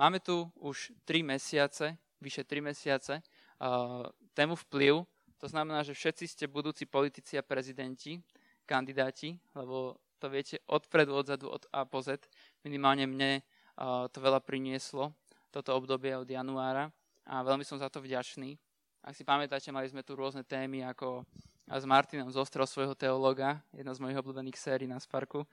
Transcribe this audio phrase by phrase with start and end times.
[0.00, 5.04] máme tu už 3 mesiace, vyše 3 mesiace, uh, tému vplyv.
[5.44, 8.16] To znamená, že všetci ste budúci politici a prezidenti,
[8.64, 12.28] kandidáti, lebo to viete odpredu, odzadu, od A po Z.
[12.64, 13.44] Minimálne mne
[13.76, 15.12] uh, to veľa prinieslo,
[15.52, 16.88] toto obdobie od januára
[17.28, 18.56] a veľmi som za to vďačný.
[19.00, 21.24] Ak si pamätáte, mali sme tu rôzne témy, ako
[21.64, 25.48] s Martinom zostrel svojho teológa, jedna z mojich obľúbených sérií na Sparku,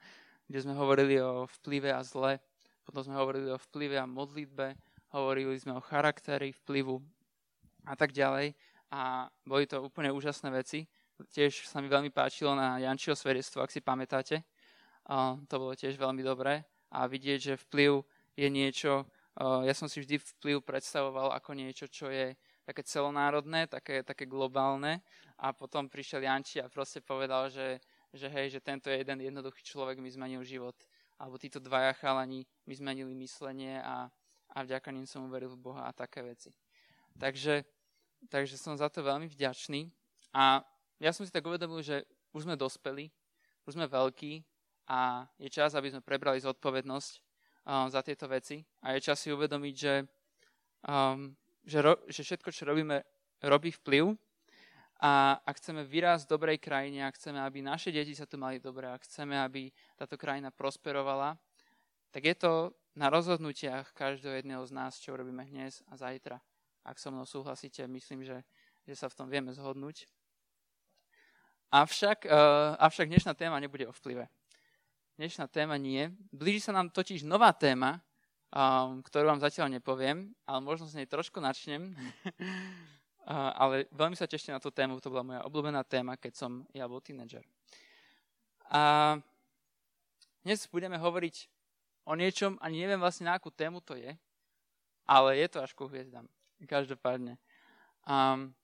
[0.48, 2.40] kde sme hovorili o vplyve a zle,
[2.88, 4.72] potom sme hovorili o vplyve a modlitbe,
[5.12, 6.96] hovorili sme o charaktery, vplyvu
[7.84, 8.56] a tak ďalej.
[8.88, 10.88] A boli to úplne úžasné veci.
[11.28, 14.40] Tiež sa mi veľmi páčilo na Jančiho svedectvo, ak si pamätáte.
[15.44, 16.64] To bolo tiež veľmi dobré.
[16.88, 18.00] A vidieť, že vplyv
[18.32, 19.04] je niečo,
[19.36, 22.32] ja som si vždy vplyv predstavoval ako niečo, čo je
[22.64, 25.04] také celonárodné, také, také globálne
[25.36, 27.80] a potom prišiel Janči a proste povedal, že,
[28.16, 30.76] že hej, že tento je jeden jednoduchý človek mi zmenil život.
[31.18, 34.06] Alebo títo dvaja chalani mi zmenili myslenie a,
[34.54, 36.54] a vďaka ním som uveril v Boha a také veci.
[37.18, 37.66] Takže,
[38.30, 39.90] takže som za to veľmi vďačný.
[40.32, 40.62] A
[41.02, 43.10] ja som si tak uvedomil, že už sme dospeli,
[43.66, 44.46] už sme veľkí
[44.86, 47.12] a je čas, aby sme prebrali zodpovednosť
[47.66, 48.62] um, za tieto veci.
[48.86, 49.94] A je čas si uvedomiť, že
[50.86, 51.34] um,
[51.68, 53.04] že, ro, že všetko, čo robíme,
[53.44, 54.16] robí vplyv
[54.98, 58.58] a ak chceme vyrásť v dobrej krajine, ak chceme, aby naše deti sa tu mali
[58.58, 61.38] dobre, ak chceme, aby táto krajina prosperovala,
[62.10, 62.52] tak je to
[62.98, 66.42] na rozhodnutiach každého jedného z nás, čo robíme dnes a zajtra.
[66.82, 68.42] Ak so mnou súhlasíte, myslím, že,
[68.90, 70.10] že sa v tom vieme zhodnúť.
[71.70, 74.26] Avšak, uh, avšak dnešná téma nebude o vplyve.
[75.14, 76.10] Dnešná téma nie.
[76.34, 78.02] Blíži sa nám totiž nová téma,
[78.50, 81.94] um, ktorú vám zatiaľ nepoviem, ale možno z nej trošku načnem.
[83.28, 86.88] ale veľmi sa teším na tú tému, to bola moja obľúbená téma, keď som ja
[86.88, 87.44] bol tínedžer.
[88.72, 89.16] A
[90.40, 91.44] dnes budeme hovoriť
[92.08, 94.16] o niečom, ani neviem vlastne na akú tému to je,
[95.04, 96.24] ale je to až ku hviezdam.
[96.64, 97.36] Každopádne.
[98.08, 98.56] Um,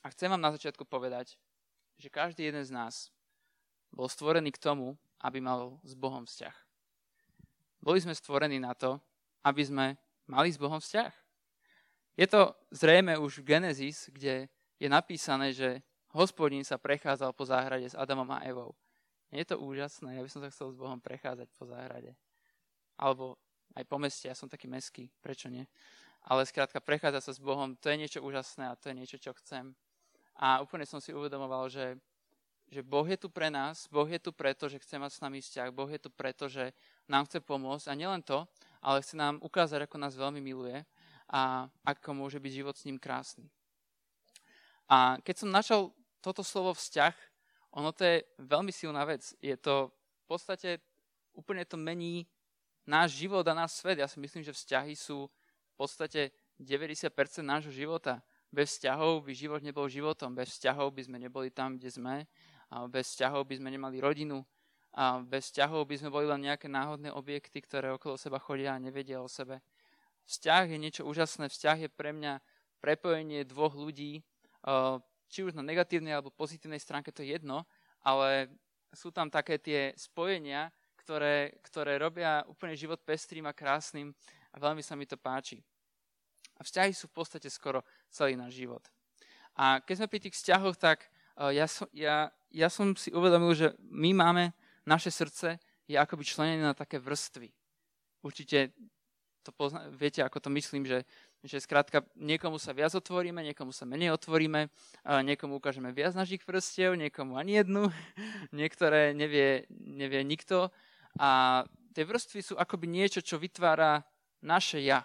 [0.00, 1.36] a chcem vám na začiatku povedať,
[2.00, 3.12] že každý jeden z nás
[3.92, 6.56] bol stvorený k tomu, aby mal s Bohom vzťah.
[7.84, 8.98] Boli sme stvorení na to,
[9.44, 9.86] aby sme
[10.26, 11.21] mali s Bohom vzťah.
[12.16, 15.80] Je to zrejme už v Genesis, kde je napísané, že
[16.12, 18.76] hospodín sa prechádzal po záhrade s Adamom a Evou.
[19.32, 22.12] Je to úžasné, ja by som sa chcel s Bohom prechádzať po záhrade.
[23.00, 23.40] Alebo
[23.72, 25.64] aj po meste, ja som taký meský, prečo nie?
[26.28, 29.32] Ale skrátka, prechádzať sa s Bohom, to je niečo úžasné a to je niečo, čo
[29.40, 29.72] chcem.
[30.36, 31.96] A úplne som si uvedomoval, že
[32.72, 35.44] že Boh je tu pre nás, Boh je tu preto, že chce mať s nami
[35.44, 36.72] vzťah, Boh je tu preto, že
[37.04, 38.48] nám chce pomôcť a nielen to,
[38.80, 40.80] ale chce nám ukázať, ako nás veľmi miluje
[41.32, 43.48] a ako môže byť život s ním krásny.
[44.84, 47.16] A keď som načal toto slovo vzťah,
[47.72, 49.32] ono to je veľmi silná vec.
[49.40, 50.70] Je to v podstate,
[51.32, 52.28] úplne to mení
[52.84, 53.98] náš život a náš svet.
[53.98, 55.32] Ja si myslím, že vzťahy sú
[55.72, 57.08] v podstate 90%
[57.40, 58.20] nášho života.
[58.52, 62.16] Bez vzťahov by život nebol životom, bez vzťahov by sme neboli tam, kde sme
[62.68, 64.44] a bez vzťahov by sme nemali rodinu.
[64.92, 68.82] A bez vzťahov by sme boli len nejaké náhodné objekty, ktoré okolo seba chodia a
[68.82, 69.64] nevedia o sebe.
[70.26, 71.48] Vzťah je niečo úžasné.
[71.48, 72.38] Vzťah je pre mňa
[72.82, 74.22] prepojenie dvoch ľudí,
[75.32, 77.64] či už na negatívnej alebo pozitívnej stránke, to je jedno,
[78.02, 78.52] ale
[78.92, 80.68] sú tam také tie spojenia,
[81.00, 84.12] ktoré, ktoré robia úplne život pestrým a krásnym
[84.52, 85.62] a veľmi sa mi to páči.
[86.58, 88.84] A vzťahy sú v podstate skoro celý náš život.
[89.56, 91.10] A keď sme pri tých vzťahoch, tak
[91.50, 94.52] ja som, ja, ja som si uvedomil, že my máme,
[94.84, 95.56] naše srdce
[95.88, 97.50] je akoby členené na také vrstvy.
[98.22, 98.76] Určite
[99.42, 101.02] to pozna, viete, ako to myslím, že,
[101.42, 104.70] že skrátka niekomu sa viac otvoríme, niekomu sa menej otvoríme,
[105.02, 107.90] niekomu ukážeme viac našich vrstiev, niekomu ani jednu,
[108.54, 110.70] niektoré nevie, nevie nikto.
[111.18, 114.06] A tie vrstvy sú akoby niečo, čo vytvára
[114.40, 115.02] naše ja.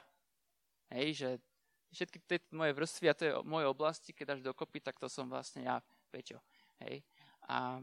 [0.93, 1.29] Hej, že
[1.91, 5.27] všetky tie moje vrstvy a to je moje oblasti, keď až dokopy, tak to som
[5.27, 5.81] vlastne ja
[6.13, 6.39] Peťo.
[6.85, 7.03] Hej.
[7.49, 7.81] A,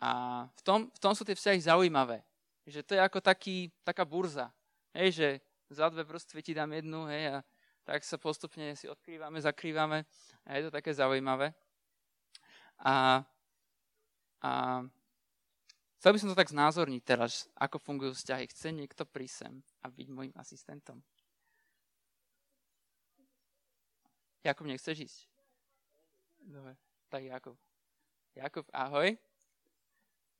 [0.00, 0.10] a
[0.48, 2.24] v, tom, v tom sú tie vzťahy zaujímavé.
[2.64, 4.48] Že to je ako taký, taká burza.
[4.94, 5.28] Hej, že
[5.72, 7.36] za dve vrstvy ti dám jednu, hej, a
[7.82, 10.06] tak sa postupne si odkrývame, zakrývame
[10.46, 11.50] a je to také zaujímavé.
[12.82, 13.26] A,
[14.42, 14.52] a
[15.98, 18.46] chcel by som to tak znázorniť teraz, ako fungujú vzťahy.
[18.50, 21.02] Chce niekto prísť sem a byť môjim asistentom?
[24.42, 25.20] Jakub, nechceš ísť?
[26.42, 26.74] Dobre.
[27.06, 27.56] Tak Jakub.
[28.34, 29.14] Jakub, ahoj.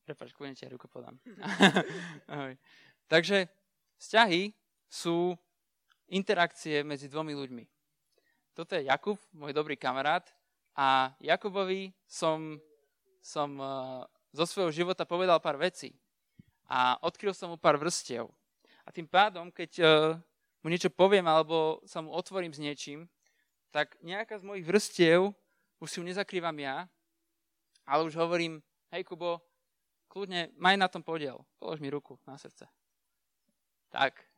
[0.03, 1.15] Prepač, ti ruku podám.
[2.33, 2.59] ahoj.
[3.07, 3.47] Takže
[4.03, 4.51] vzťahy
[4.93, 5.33] sú
[6.13, 7.65] interakcie medzi dvomi ľuďmi.
[8.53, 10.29] Toto je Jakub, môj dobrý kamarát
[10.77, 12.61] a Jakubovi som,
[13.25, 14.05] som uh,
[14.37, 15.97] zo svojho života povedal pár vecí
[16.69, 18.29] a odkryl som mu pár vrstiev.
[18.85, 19.89] A tým pádom, keď uh,
[20.61, 23.09] mu niečo poviem alebo sa mu otvorím s niečím,
[23.73, 25.33] tak nejaká z mojich vrstiev
[25.81, 26.85] už si ju nezakrývam ja,
[27.89, 28.61] ale už hovorím,
[28.93, 29.41] hej Kubo,
[30.13, 32.69] kľudne maj na tom podiel, polož mi ruku na srdce.
[33.89, 34.32] Tak.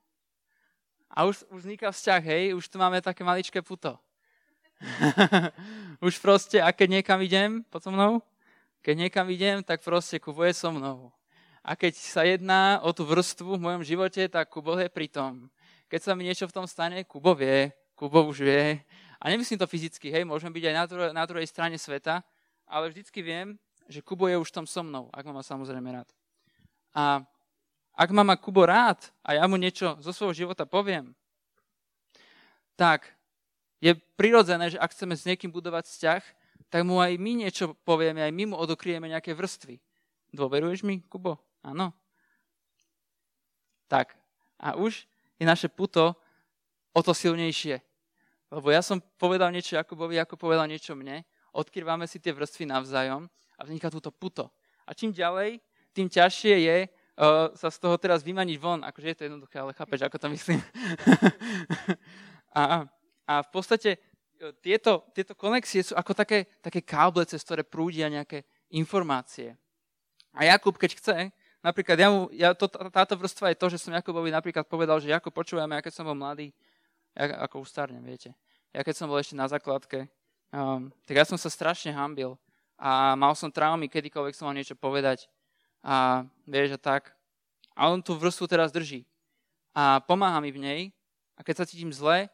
[1.14, 3.94] A už, už vzniká vzťah, hej, už tu máme také maličké puto.
[6.06, 8.18] už proste, a keď niekam idem, pod mnou,
[8.82, 11.14] keď niekam idem, tak proste Kubo je so mnou.
[11.64, 15.48] A keď sa jedná o tú vrstvu v mojom živote, tak Kubo je pri tom.
[15.88, 18.82] Keď sa mi niečo v tom stane, Kubo vie, Kubo už vie.
[19.22, 22.20] A nemyslím to fyzicky, hej, môžem byť aj na, druhej, na druhej strane sveta,
[22.68, 23.56] ale vždycky viem,
[23.88, 26.08] že Kubo je už tom so mnou, ak ma samozrejme rád.
[26.92, 27.24] A
[27.94, 31.14] ak ma má Kubo rád a ja mu niečo zo svojho života poviem,
[32.74, 33.06] tak
[33.78, 36.22] je prirodzené, že ak chceme s niekým budovať vzťah,
[36.70, 39.78] tak mu aj my niečo povieme, aj my mu odokrieme nejaké vrstvy.
[40.34, 41.38] Dôveruješ mi, Kubo?
[41.62, 41.94] Áno.
[43.86, 44.18] Tak.
[44.58, 45.06] A už
[45.38, 46.18] je naše puto
[46.90, 47.78] o to silnejšie.
[48.50, 51.22] Lebo ja som povedal niečo Jakubovi, ako povedal niečo mne.
[51.54, 54.50] Odkrývame si tie vrstvy navzájom a vzniká túto puto.
[54.82, 55.62] A čím ďalej,
[55.94, 56.76] tým ťažšie je
[57.18, 58.80] uh, sa z toho teraz vymaniť von.
[58.82, 60.60] Akože je to jednoduché, ale chápeš, ako to myslím.
[62.60, 62.86] a,
[63.26, 63.98] a v podstate e,
[64.60, 69.56] tieto, tieto konexie sú ako také, také káble, cez ktoré prúdia nejaké informácie.
[70.34, 71.16] A Jakub, keď chce,
[71.62, 75.14] napríklad ja mu, ja, to, táto vrstva je to, že som Jakubovi napríklad povedal, že
[75.14, 76.50] Jakub, počúvame, ja keď som bol mladý,
[77.14, 78.34] ja, ako ustarnem, viete.
[78.74, 80.10] Ja keď som bol ešte na základke,
[80.50, 82.34] um, tak ja som sa strašne hambil
[82.74, 85.30] a mal som traumy, kedykoľvek som mal niečo povedať
[85.84, 87.12] a vieš, a tak.
[87.76, 89.04] A on tú vrstvu teraz drží
[89.74, 90.80] a pomáha mi v nej
[91.36, 92.30] a keď sa cítim zle,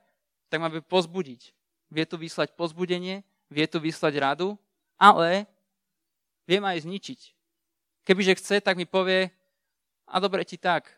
[0.52, 1.56] tak ma vie pozbudiť.
[1.90, 4.54] Vie tu vyslať pozbudenie, vie tu vyslať radu,
[4.94, 5.48] ale
[6.46, 7.20] vie ma aj zničiť.
[8.06, 9.32] Kebyže chce, tak mi povie,
[10.10, 10.90] a dobre ti tak.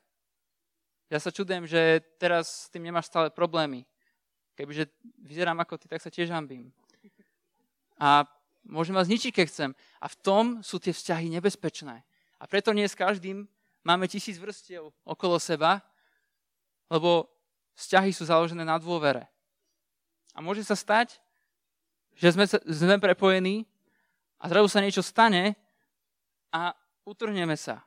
[1.12, 3.84] Ja sa čudujem, že teraz s tým nemáš stále problémy.
[4.56, 4.88] Kebyže
[5.20, 6.72] vyzerám ako ty, tak sa tiež hambím.
[8.00, 8.24] A
[8.64, 9.70] môžem vás zničiť, keď chcem.
[10.00, 12.00] A v tom sú tie vzťahy nebezpečné.
[12.42, 13.46] A preto nie s každým
[13.86, 15.78] máme tisíc vrstiev okolo seba,
[16.90, 17.30] lebo
[17.78, 19.30] vzťahy sú založené na dôvere.
[20.34, 21.22] A môže sa stať,
[22.18, 23.62] že sme, sme prepojení
[24.42, 25.54] a zrazu sa niečo stane
[26.50, 26.74] a
[27.06, 27.86] utrhneme sa.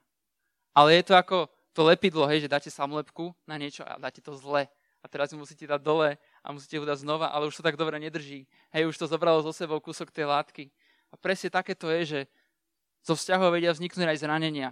[0.71, 1.37] Ale je to ako
[1.75, 4.71] to lepidlo, hej, že dáte samolepku na niečo a dáte to zle.
[5.03, 7.75] A teraz ju musíte dať dole a musíte ho dať znova, ale už to tak
[7.75, 8.47] dobre nedrží.
[8.71, 10.71] Hej, už to zobralo zo sebou kúsok tej látky.
[11.11, 12.19] A presne také to je, že
[13.05, 14.69] zo vzťahov vedia vzniknúť aj zranenia.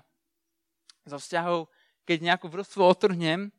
[1.05, 1.69] Zo vzťahov,
[2.09, 3.53] keď nejakú vrstvu otrhnem,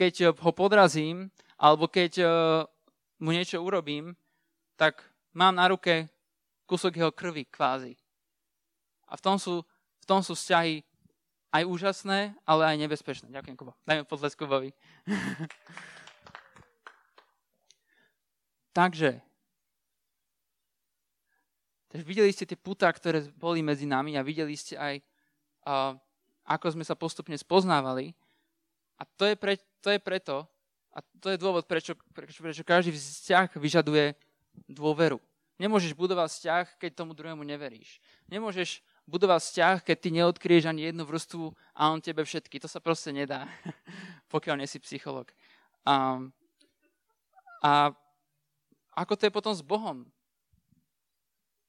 [0.00, 1.28] keď ho podrazím,
[1.60, 2.30] alebo keď uh,
[3.20, 4.16] mu niečo urobím,
[4.80, 5.04] tak
[5.36, 6.08] mám na ruke
[6.64, 7.98] kúsok jeho krvi kvázi.
[9.10, 9.66] A v tom sú
[10.08, 10.80] tom sú vzťahy
[11.52, 13.28] aj úžasné, ale aj nebezpečné.
[13.28, 13.76] Ďakujem, Kuba.
[13.84, 14.72] Dajme potlesk Kubovi.
[18.78, 19.20] takže,
[21.88, 24.94] takže videli ste tie putá, ktoré boli medzi nami a videli ste aj,
[25.64, 25.92] uh,
[26.48, 28.12] ako sme sa postupne spoznávali.
[28.98, 30.44] A to je, pre, to je preto,
[30.94, 34.18] a to je dôvod, prečo, prečo, prečo každý vzťah vyžaduje
[34.66, 35.22] dôveru.
[35.58, 38.02] Nemôžeš budovať vzťah, keď tomu druhému neveríš.
[38.30, 42.58] Nemôžeš budovať vzťah, keď ty neodkrieš ani jednu vrstvu a on tebe všetky.
[42.62, 43.46] To sa proste nedá,
[44.34, 45.30] pokiaľ nie si psycholog.
[45.86, 46.22] A,
[47.62, 47.70] a
[48.94, 50.06] ako to je potom s Bohom?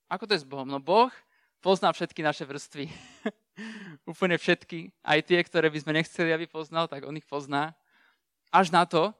[0.09, 0.65] Ako to je s Bohom?
[0.65, 1.13] No Boh
[1.61, 2.89] pozná všetky naše vrstvy.
[4.11, 4.89] Úplne všetky.
[5.05, 7.77] Aj tie, ktoré by sme nechceli, aby poznal, tak on ich pozná.
[8.49, 9.13] Až na to,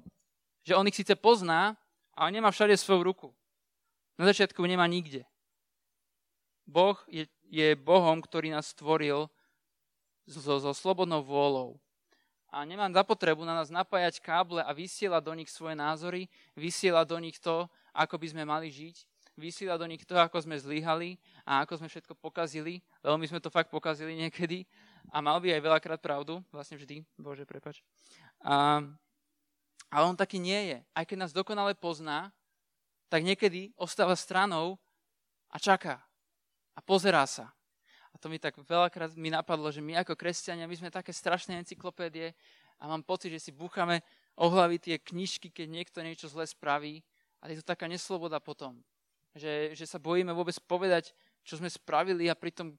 [0.66, 1.78] že on ich síce pozná,
[2.18, 3.30] ale nemá všade svoju ruku.
[4.18, 5.24] Na začiatku nemá nikde.
[6.66, 9.26] Boh je je Bohom, ktorý nás stvoril
[10.30, 11.82] so, so slobodnou vôľou.
[12.50, 17.18] A nemám zapotrebu na nás napájať káble a vysielať do nich svoje názory, vysielať do
[17.22, 19.06] nich to, ako by sme mali žiť,
[19.40, 21.16] vysielať do nich to, ako sme zlyhali
[21.48, 24.68] a ako sme všetko pokazili, lebo my sme to fakt pokazili niekedy
[25.10, 27.82] a mal by aj veľakrát pravdu, vlastne vždy, Bože, prepač.
[28.44, 28.84] A,
[29.90, 30.78] ale on taký nie je.
[30.94, 32.36] Aj keď nás dokonale pozná,
[33.10, 34.78] tak niekedy ostáva stranou
[35.50, 36.04] a čaká
[36.78, 37.50] a pozerá sa.
[38.14, 41.58] A to mi tak veľakrát mi napadlo, že my ako kresťania, my sme také strašné
[41.62, 42.34] encyklopédie
[42.80, 44.02] a mám pocit, že si búchame
[44.40, 47.04] o hlavy tie knižky, keď niekto niečo zle spraví.
[47.44, 48.80] A je to taká nesloboda potom.
[49.38, 51.14] Že, že sa bojíme vôbec povedať,
[51.46, 52.74] čo sme spravili a pritom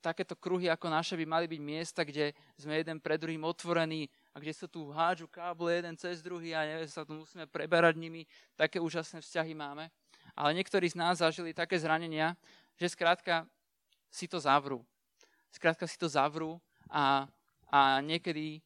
[0.00, 4.38] takéto kruhy ako naše by mali byť miesta, kde sme jeden pred druhým otvorení a
[4.38, 8.22] kde sa tu hádžu káble jeden cez druhý a neviem, sa tu musíme preberať nimi.
[8.54, 9.90] Také úžasné vzťahy máme.
[10.38, 12.38] Ale niektorí z nás zažili také zranenia,
[12.78, 13.48] že skrátka
[14.12, 14.84] si to zavrú.
[15.50, 17.26] Skrátka si to zavrú a,
[17.72, 18.60] a niekedy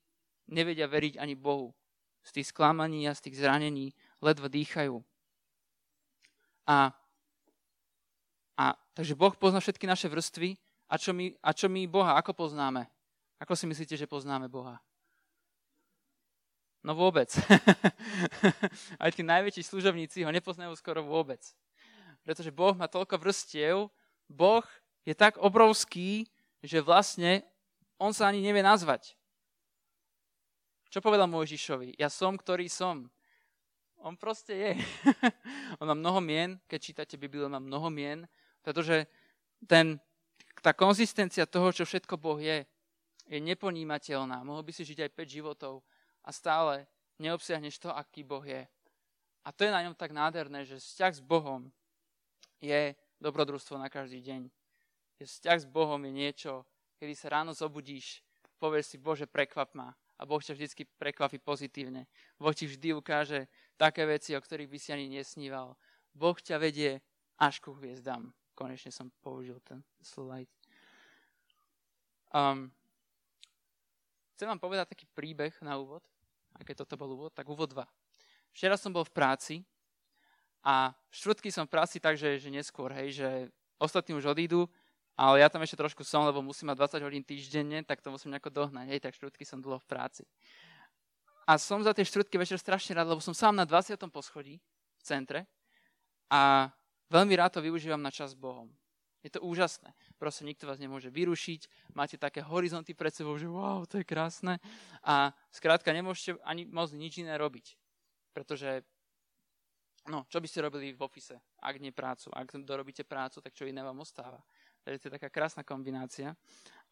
[0.51, 1.73] nevedia veriť ani Bohu.
[2.21, 5.01] z tých sklamaní a z tých zranení ledva dýchajú.
[6.69, 6.93] A,
[8.61, 10.61] a takže Boh pozná všetky naše vrstvy.
[10.91, 12.85] A čo, my, a čo my Boha, ako poznáme?
[13.41, 14.77] Ako si myslíte, že poznáme Boha?
[16.85, 17.33] No vôbec.
[19.03, 21.41] Aj tí najväčší služobníci ho nepoznajú skoro vôbec.
[22.21, 23.89] Pretože Boh má toľko vrstiev,
[24.29, 24.67] Boh
[25.09, 26.29] je tak obrovský,
[26.61, 27.41] že vlastne
[27.97, 29.17] on sa ani nevie nazvať.
[30.93, 31.97] Čo povedal Mojžišovi?
[31.97, 33.09] Ja som, ktorý som.
[34.01, 34.73] On proste je.
[35.81, 38.25] on má mnoho mien, keď čítate Bibliu, má mnoho mien,
[38.61, 39.09] pretože
[39.69, 40.01] ten,
[40.61, 42.65] tá konzistencia toho, čo všetko Boh je,
[43.31, 44.43] je neponímateľná.
[44.43, 45.75] Mohol by si žiť aj 5 životov
[46.25, 46.89] a stále
[47.23, 48.67] neobsiahneš to, aký Boh je.
[49.45, 51.73] A to je na ňom tak nádherné, že vzťah s Bohom
[52.61, 54.43] je dobrodružstvo na každý deň.
[55.21, 56.65] Je vzťah s Bohom je niečo,
[57.01, 58.21] kedy sa ráno zobudíš,
[58.61, 62.05] povieš si, Bože, prekvap ma a Boh ťa vždy prekvapí pozitívne.
[62.37, 63.49] Boh ti vždy ukáže
[63.81, 65.81] také veci, o ktorých by si ani nesníval.
[66.13, 67.01] Boh ťa vedie
[67.41, 68.37] až ku hviezdam.
[68.61, 70.53] Konečne som použil ten slide.
[72.29, 72.69] Um,
[74.37, 76.05] chcem vám povedať taký príbeh na úvod.
[76.53, 77.81] A keď toto bol úvod, tak úvod 2.
[78.53, 79.55] Včera som bol v práci
[80.61, 83.29] a štvrtky som v práci tak, že, že neskôr, hej, že
[83.81, 84.69] ostatní už odídu
[85.21, 88.33] ale ja tam ešte trošku som, lebo musím mať 20 hodín týždenne, tak to musím
[88.33, 88.89] nejako dohnať.
[88.89, 90.25] Hej, tak štvrtky som dlho v práci.
[91.45, 94.01] A som za tie štvrtky večer strašne rád, lebo som sám na 20.
[94.09, 94.57] poschodí
[94.97, 95.45] v centre
[96.33, 96.73] a
[97.11, 98.71] veľmi rád to využívam na čas s Bohom.
[99.21, 99.93] Je to úžasné.
[100.17, 104.57] Proste nikto vás nemôže vyrušiť, máte také horizonty pred sebou, že wow, to je krásne.
[105.05, 107.77] A skrátka nemôžete ani moc nič iné robiť.
[108.33, 108.81] Pretože,
[110.09, 112.33] no, čo by ste robili v ofise, ak nie prácu?
[112.33, 114.41] Ak dorobíte prácu, tak čo iné vám ostáva?
[114.81, 116.33] Takže to je taká krásna kombinácia.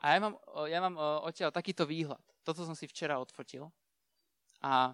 [0.04, 0.36] A ja mám,
[0.68, 2.20] ja mám odtiaľ takýto výhľad.
[2.44, 3.72] Toto som si včera odfotil.
[4.60, 4.92] A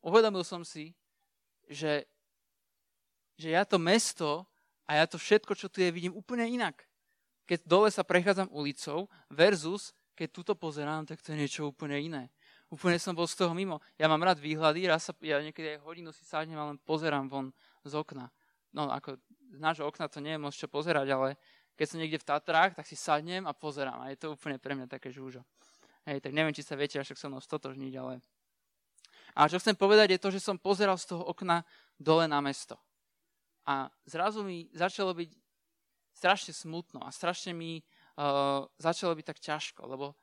[0.00, 0.96] uvedomil som si,
[1.68, 2.08] že,
[3.38, 4.44] že ja to mesto
[4.84, 6.84] a ja to všetko, čo tu je, vidím úplne inak.
[7.48, 12.26] Keď dole sa prechádzam ulicou versus keď tuto pozerám, tak to je niečo úplne iné.
[12.74, 13.78] Úplne som bol z toho mimo.
[13.94, 17.30] Ja mám rád výhľady, raz sa, ja niekedy aj hodinu si sadnem a len pozerám
[17.30, 17.54] von
[17.86, 18.26] z okna.
[18.74, 19.22] No ako
[19.54, 21.28] z nášho okna to nie je moc čo pozerať, ale
[21.78, 24.02] keď som niekde v Tatrách, tak si sadnem a pozerám.
[24.02, 25.46] A je to úplne pre mňa také žúžo.
[26.02, 28.18] Hej, tak neviem, či sa viete až so mnou stotožniť, ale...
[29.38, 31.62] A čo chcem povedať je to, že som pozeral z toho okna
[31.94, 32.74] dole na mesto.
[33.68, 35.30] A zrazu mi začalo byť
[36.16, 37.84] strašne smutno a strašne mi
[38.16, 40.16] uh, začalo byť tak ťažko, lebo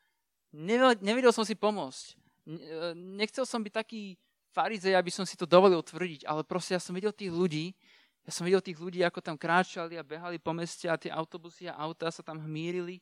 [0.52, 2.06] nevedel, som si pomôcť.
[2.50, 4.18] Uh, nechcel som byť taký
[4.50, 7.78] farizej, aby som si to dovolil tvrdiť, ale proste ja som videl tých ľudí,
[8.26, 11.70] ja som videl tých ľudí, ako tam kráčali a behali po meste a tie autobusy
[11.70, 12.98] a autá sa tam hmírili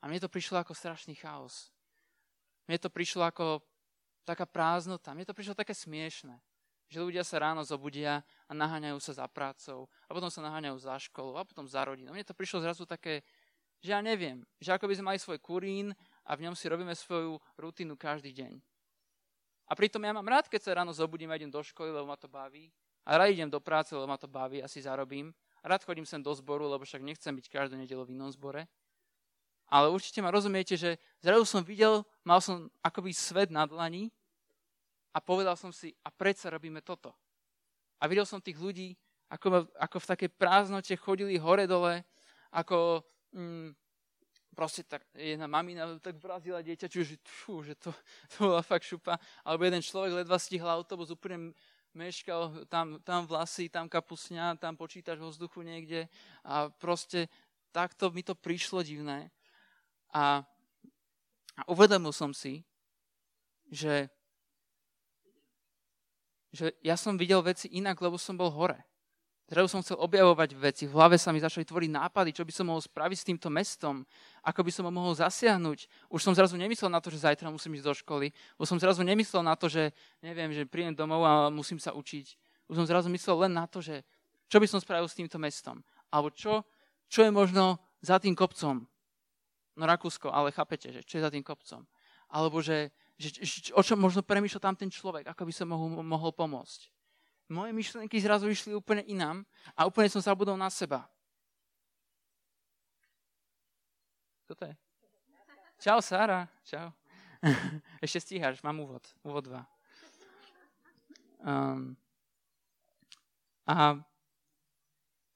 [0.00, 1.68] a mne to prišlo ako strašný chaos.
[2.64, 3.60] Mne to prišlo ako
[4.24, 5.12] taká prázdnota.
[5.12, 6.40] Mne to prišlo také smiešne,
[6.92, 11.00] že ľudia sa ráno zobudia a naháňajú sa za prácou a potom sa naháňajú za
[11.00, 12.12] školou a potom za rodinou.
[12.12, 13.24] Mne to prišlo zrazu také,
[13.80, 15.96] že ja neviem, že ako by sme mali svoj kurín
[16.28, 18.60] a v ňom si robíme svoju rutinu každý deň.
[19.66, 22.20] A pritom ja mám rád, keď sa ráno zobudím a idem do školy, lebo ma
[22.20, 22.68] to baví.
[23.08, 25.32] A rád idem do práce, lebo ma to baví, asi zarobím.
[25.64, 28.68] A rád chodím sem do zboru, lebo však nechcem byť každú nedelu v inom zbore.
[29.72, 34.12] Ale určite ma rozumiete, že zrazu som videl, mal som akoby svet na dlani
[35.12, 37.12] a povedal som si, a predsa robíme toto.
[38.00, 38.96] A videl som tých ľudí,
[39.32, 42.04] ako, ako v takej prázdnote chodili hore-dole,
[42.52, 43.00] ako
[43.32, 43.72] mm,
[44.52, 47.92] proste tak jedna mamina tak vrazila dieťa, že, fú, že to,
[48.36, 49.16] to bola fakt šupa.
[49.44, 51.56] Alebo jeden človek ledva stihla autobus úplne
[51.92, 56.08] meškal, tam, tam vlasy, tam kapusňa, tam počítaš vo vzduchu niekde
[56.40, 57.28] a proste
[57.68, 59.28] takto mi to prišlo divné.
[60.12, 60.44] A,
[61.56, 62.64] a uvedomil som si,
[63.68, 64.08] že,
[66.52, 68.84] že ja som videl veci inak, lebo som bol hore.
[69.52, 72.72] Zrazu som chcel objavovať veci, v hlave sa mi začali tvoriť nápady, čo by som
[72.72, 74.00] mohol spraviť s týmto mestom,
[74.40, 76.08] ako by som ho mohol zasiahnuť.
[76.08, 78.32] Už som zrazu nemyslel na to, že zajtra musím ísť do školy.
[78.56, 79.92] Už som zrazu nemyslel na to, že
[80.24, 82.26] neviem, že prídem domov a musím sa učiť.
[82.72, 84.00] Už som zrazu myslel len na to, že
[84.48, 85.84] čo by som spravil s týmto mestom.
[86.08, 86.64] Alebo čo,
[87.12, 88.88] čo je možno za tým kopcom.
[89.76, 91.84] No Rakúsko, ale chápete, že čo je za tým kopcom.
[92.32, 92.88] Alebo že,
[93.22, 96.90] že, o čom možno premýšľa tam ten človek, ako by som mohol, mohol pomôcť
[97.52, 99.44] moje myšlienky zrazu išli úplne inám
[99.76, 101.04] a úplne som zabudol na seba.
[104.48, 104.74] Toto je.
[105.84, 106.48] Čau, Sára.
[106.64, 106.88] Čau.
[108.04, 109.04] Ešte stíhaš, mám úvod.
[109.20, 109.60] Úvod 2.
[111.42, 111.98] Um,
[113.68, 113.98] a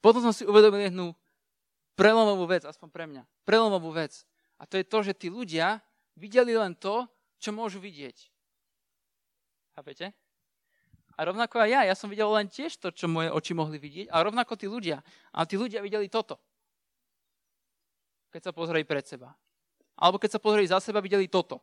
[0.01, 1.11] potom som si uvedomil jednu
[1.99, 3.23] prelomovú vec, aspoň pre mňa.
[3.43, 4.23] Prelomovú vec.
[4.57, 5.83] A to je to, že tí ľudia
[6.15, 7.05] videli len to,
[7.37, 8.17] čo môžu vidieť.
[9.77, 10.13] Chápete?
[11.17, 14.13] A rovnako aj ja, ja som videl len tiež to, čo moje oči mohli vidieť,
[14.13, 15.01] a rovnako tí ľudia.
[15.33, 16.37] A tí ľudia videli toto.
[18.29, 19.33] Keď sa pozreli pred seba.
[19.97, 21.57] Alebo keď sa pozreli za seba, videli toto.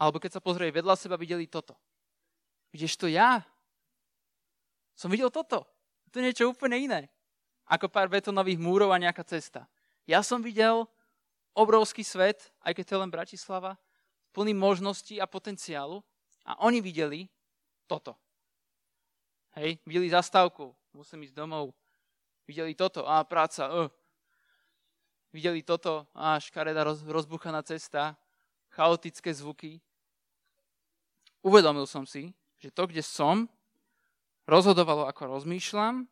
[0.00, 1.76] Alebo keď sa pozreli vedľa seba, videli toto.
[2.72, 3.44] to ja
[4.96, 5.68] som videl toto.
[6.08, 7.12] To je niečo úplne iné.
[7.68, 9.68] Ako pár betonových múrov a nejaká cesta.
[10.08, 10.88] Ja som videl
[11.58, 13.74] obrovský svet, aj keď to je len Bratislava,
[14.30, 15.98] plný možností a potenciálu.
[16.46, 17.26] A oni videli
[17.90, 18.14] toto.
[19.58, 21.74] Hej, videli zastávku, musím ísť domov.
[22.46, 23.90] Videli toto, a práca, uh.
[25.34, 28.16] Videli toto, a škareda roz, rozbuchaná cesta,
[28.72, 29.82] chaotické zvuky.
[31.44, 33.50] Uvedomil som si, že to, kde som,
[34.48, 36.08] rozhodovalo, ako rozmýšľam,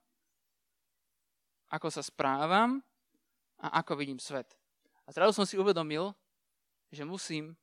[1.72, 2.84] ako sa správam
[3.56, 4.52] a ako vidím svet.
[5.06, 6.10] A zrazu som si uvedomil,
[6.90, 7.54] že musím,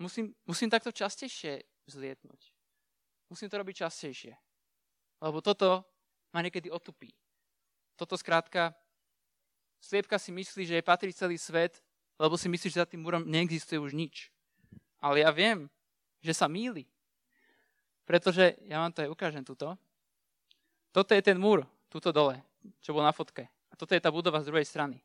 [0.00, 2.40] musím, musím takto častejšie vzlietnúť.
[3.28, 4.32] Musím to robiť častejšie.
[5.20, 5.84] Lebo toto
[6.32, 7.12] ma niekedy otupí.
[7.98, 8.72] Toto skrátka,
[9.84, 11.82] sliepka si myslí, že je patrí celý svet,
[12.16, 14.32] lebo si myslí, že za tým múrom neexistuje už nič.
[14.98, 15.68] Ale ja viem,
[16.24, 16.88] že sa míli.
[18.08, 19.76] Pretože, ja vám to aj ukážem tuto.
[20.90, 22.40] Toto je ten múr, tuto dole,
[22.80, 23.44] čo bol na fotke.
[23.68, 25.04] A toto je tá budova z druhej strany.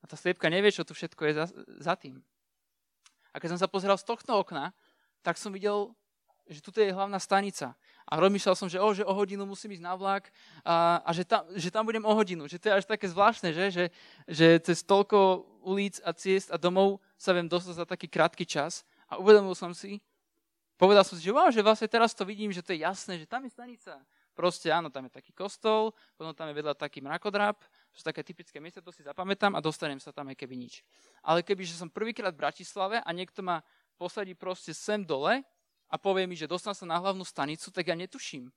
[0.00, 1.46] A tá sliepka nevie, čo tu všetko je za,
[1.82, 2.22] za tým.
[3.34, 4.70] A keď som sa pozeral z tohto okna,
[5.22, 5.94] tak som videl
[6.48, 7.76] že tuto je hlavná stanica.
[8.08, 10.32] A rozmýšľal som, že o, že o hodinu musím ísť na vlak
[10.64, 12.48] a, a že, tam, že tam budem o hodinu.
[12.48, 13.64] Že to je až také zvláštne, že?
[13.68, 13.84] Že,
[14.24, 18.88] že cez toľko ulic a ciest a domov sa viem dostať za taký krátky čas.
[19.12, 20.00] A uvedomil som si,
[20.80, 23.28] povedal som si, že wow, že vlastne teraz to vidím, že to je jasné, že
[23.28, 24.00] tam je stanica.
[24.32, 27.60] Proste áno, tam je taký kostol, potom tam je vedľa taký mrakodrap,
[27.92, 30.86] sú také typické miesta, to si zapamätám a dostanem sa tam aj keby nič.
[31.24, 33.64] Ale keby, že som prvýkrát v Bratislave a niekto ma
[33.98, 35.42] posadí proste sem dole,
[35.88, 38.52] a povie mi, že dostanem sa na hlavnú stanicu, tak ja netuším.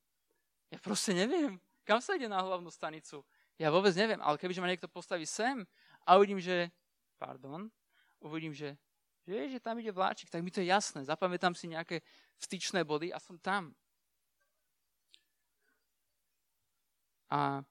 [0.72, 3.24] Ja proste neviem, kam sa ide na hlavnú stanicu.
[3.56, 5.64] Ja vôbec neviem, ale kebyže ma niekto postaví sem
[6.04, 6.68] a uvidím, že,
[7.16, 7.72] pardon,
[8.20, 8.76] uvidím, že,
[9.24, 11.08] že, že tam ide vláčik, tak mi to je jasné.
[11.08, 12.04] Zapamätám si nejaké
[12.36, 13.72] vstyčné body a som tam.
[17.32, 17.64] A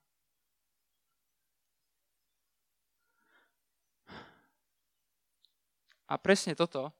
[6.11, 6.91] A presne toto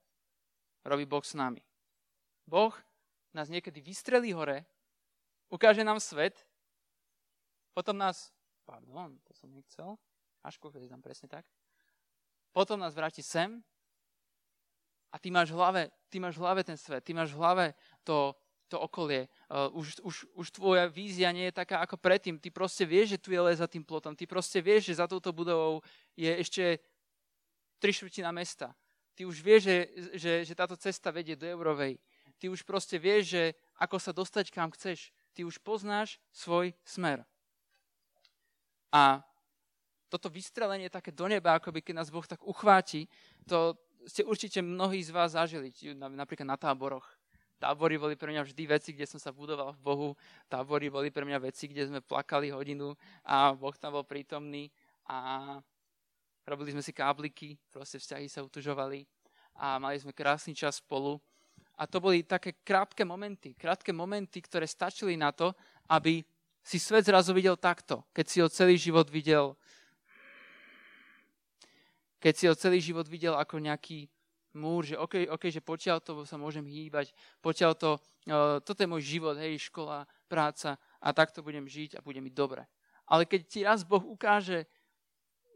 [0.87, 1.61] robí Boh s nami.
[2.47, 2.71] Boh
[3.35, 4.63] nás niekedy vystrelí hore,
[5.51, 6.47] ukáže nám svet,
[7.75, 8.31] potom nás,
[8.63, 9.99] pardon, to som nechcel,
[10.47, 11.47] až keď tam presne tak,
[12.51, 13.63] potom nás vráti sem
[15.11, 17.67] a ty máš v hlave, ty máš v hlave ten svet, ty máš v hlave
[18.03, 18.35] to,
[18.71, 19.27] to okolie.
[19.51, 22.39] Uh, už, už, už tvoja vízia nie je taká ako predtým.
[22.39, 24.15] Ty proste vieš, že tu je les za tým plotom.
[24.15, 25.83] Ty proste vieš, že za touto budovou
[26.15, 26.79] je ešte
[27.83, 28.71] tri štvrtina mesta.
[29.21, 29.77] Ty už vieš, že,
[30.17, 32.01] že, že táto cesta vedie do Eurovej
[32.41, 33.45] ty už proste vieš, že
[33.77, 35.13] ako sa dostať kam chceš.
[35.37, 37.23] Ty už poznáš svoj smer.
[38.91, 39.21] A
[40.09, 43.07] toto vystrelenie také do neba, ako by keď nás Boh tak uchváti,
[43.47, 43.79] to
[44.09, 47.07] ste určite mnohí z vás zažili, napríklad na táboroch.
[47.61, 50.09] Tábory boli pre mňa vždy veci, kde som sa budoval v Bohu.
[50.49, 54.73] Tábory boli pre mňa veci, kde sme plakali hodinu a Boh tam bol prítomný
[55.05, 55.61] a
[56.51, 59.07] robili sme si kábliky, proste vzťahy sa utužovali
[59.63, 61.23] a mali sme krásny čas spolu.
[61.79, 65.55] A to boli také krátke momenty, krátke momenty, ktoré stačili na to,
[65.89, 66.21] aby
[66.61, 69.57] si svet zrazu videl takto, keď si ho celý život videl
[72.21, 74.07] keď si ho celý život videl ako nejaký
[74.53, 77.91] múr, že OK, okay že potiaľ to sa môžem hýbať, potiaľ to,
[78.29, 82.29] uh, toto je môj život, hej, škola, práca a takto budem žiť a bude mi
[82.29, 82.69] dobre.
[83.09, 84.69] Ale keď ti raz Boh ukáže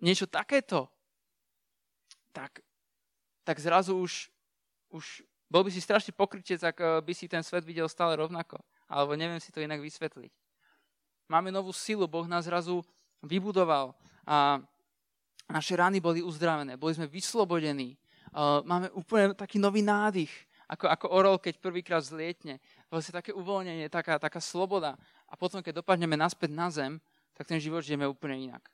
[0.02, 0.90] niečo takéto,
[2.34, 2.62] tak,
[3.46, 4.32] tak zrazu už,
[4.90, 5.22] už
[5.54, 8.58] bol by si strašný pokrytec, ak eh, by si ten svet videl stále rovnako.
[8.90, 10.32] Alebo neviem si to inak vysvetliť.
[11.30, 12.84] Máme novú silu, Boh nás zrazu
[13.24, 13.96] vybudoval
[14.28, 14.60] a
[15.48, 17.94] naše rány boli uzdravené, boli sme vyslobodení.
[17.94, 20.32] Eh, máme úplne taký nový nádych,
[20.66, 22.58] ako, ako orol, keď prvýkrát zlietne.
[22.88, 24.96] Vlastne také uvoľnenie, taká, taká sloboda.
[25.28, 26.98] A potom, keď dopadneme naspäť na zem,
[27.36, 28.64] tak ten život žijeme úplne inak.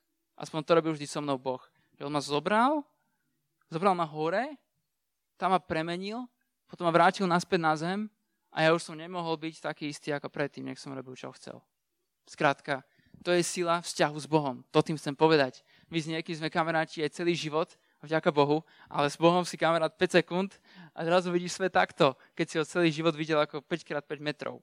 [0.41, 1.61] Aspoň to robil vždy so mnou Boh.
[2.01, 2.81] Že on ma zobral,
[3.69, 4.57] zobral ma hore,
[5.37, 6.25] tam ma premenil
[6.71, 8.07] potom ma vrátil naspäť na zem
[8.55, 11.59] a ja už som nemohol byť taký istý ako predtým, nech som robil, čo chcel.
[12.31, 12.87] Skrátka,
[13.27, 14.63] to je sila vzťahu s Bohom.
[14.71, 15.67] To tým chcem povedať.
[15.91, 17.75] My s niekým sme kamaráti aj celý život,
[18.07, 20.55] vďaka Bohu, ale s Bohom si kamarát 5 sekúnd
[20.95, 24.63] a zrazu vidíš svet takto, keď si ho celý život videl ako 5x5 metrov.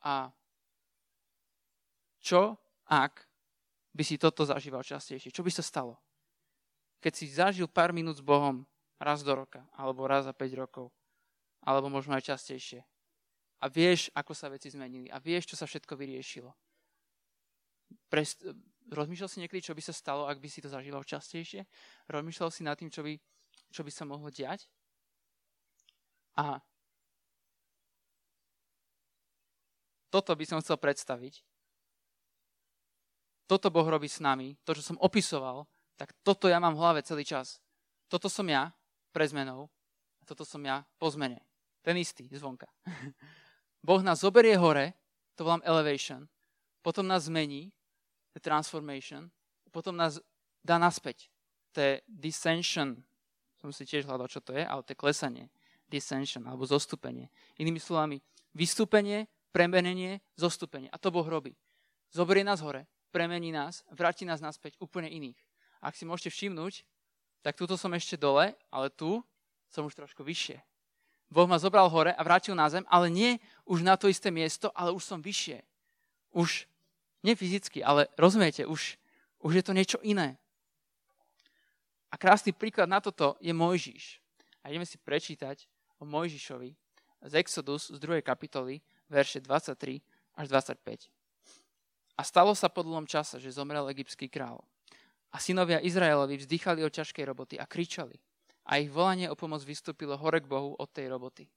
[0.00, 0.32] A
[2.22, 2.56] čo,
[2.86, 3.26] ak
[3.92, 5.34] by si toto zažíval častejšie?
[5.34, 5.98] Čo by sa stalo?
[7.02, 8.62] keď si zažil pár minút s Bohom
[9.02, 10.94] raz do roka, alebo raz za 5 rokov,
[11.66, 12.86] alebo možno aj častejšie.
[13.58, 15.10] A vieš, ako sa veci zmenili.
[15.10, 16.54] A vieš, čo sa všetko vyriešilo.
[18.06, 18.46] Prest-
[18.86, 21.66] rozmýšľal si niekedy, čo by sa stalo, ak by si to zažíval častejšie?
[22.06, 23.18] Rozmýšľal si nad tým, čo by,
[23.74, 24.70] čo by sa mohlo diať?
[26.38, 26.62] A
[30.10, 31.42] toto by som chcel predstaviť.
[33.46, 34.56] Toto Boh robí s nami.
[34.64, 37.62] To, čo som opisoval, tak toto ja mám v hlave celý čas.
[38.08, 38.74] Toto som ja
[39.12, 39.68] pre zmenou
[40.18, 41.42] a toto som ja po zmene.
[41.82, 42.70] Ten istý, zvonka.
[43.86, 44.94] boh nás zoberie hore,
[45.34, 46.28] to volám elevation,
[46.82, 47.72] potom nás zmení,
[48.34, 49.30] the transformation,
[49.70, 50.20] potom nás
[50.62, 51.32] dá naspäť,
[51.72, 53.00] to je descension.
[53.58, 55.46] Som si tiež hľadal, čo to je, ale to je klesanie.
[55.86, 57.30] Descension, alebo zostúpenie.
[57.62, 58.18] Inými slovami,
[58.52, 60.90] vystúpenie, premenenie, zostúpenie.
[60.90, 61.54] A to Boh robí.
[62.12, 65.36] Zoberie nás hore, premení nás, vráti nás naspäť úplne iných.
[65.84, 66.88] Ak si môžete všimnúť,
[67.44, 69.20] tak tuto som ešte dole, ale tu
[69.68, 70.56] som už trošku vyššie.
[71.32, 74.68] Boh ma zobral hore a vrátil na zem, ale nie už na to isté miesto,
[74.76, 75.64] ale už som vyššie.
[76.32, 76.68] Už,
[77.24, 78.96] nie fyzicky, ale rozumiete, už,
[79.40, 80.36] už je to niečo iné.
[82.12, 84.20] A krásny príklad na toto je Mojžiš.
[84.60, 85.64] A ideme si prečítať
[85.96, 86.76] o Mojžišovi
[87.24, 88.20] z Exodus z 2.
[88.20, 90.04] kapitoly, verše 23
[90.36, 91.21] až 25.
[92.16, 94.60] A stalo sa po dlhom čase, že zomrel egyptský král.
[95.32, 98.20] A synovia Izraelovi vzdychali od ťažkej roboty a kričali–
[98.66, 101.50] a ich volanie o pomoc vystúpilo hore k Bohu od tej roboty.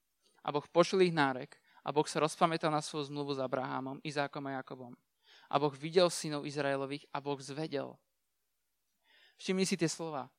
[0.46, 4.46] A Boh počul ich nárek a Boh sa rozpamätal na svoju zmluvu s Abrahamom, Izákom
[4.50, 4.94] a Jakobom.
[5.50, 7.94] A Boh videl synov Izraelových a Boh zvedel.
[9.38, 10.34] Všimni si tie slova.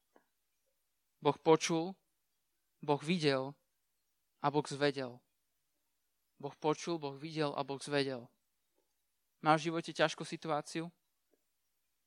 [1.23, 1.95] Boh počul,
[2.83, 3.55] Boh videl
[4.43, 5.23] a Boh zvedel.
[6.43, 8.27] Boh počul, Boh videl a Boh zvedel.
[9.45, 10.89] Máš v živote ťažkú situáciu?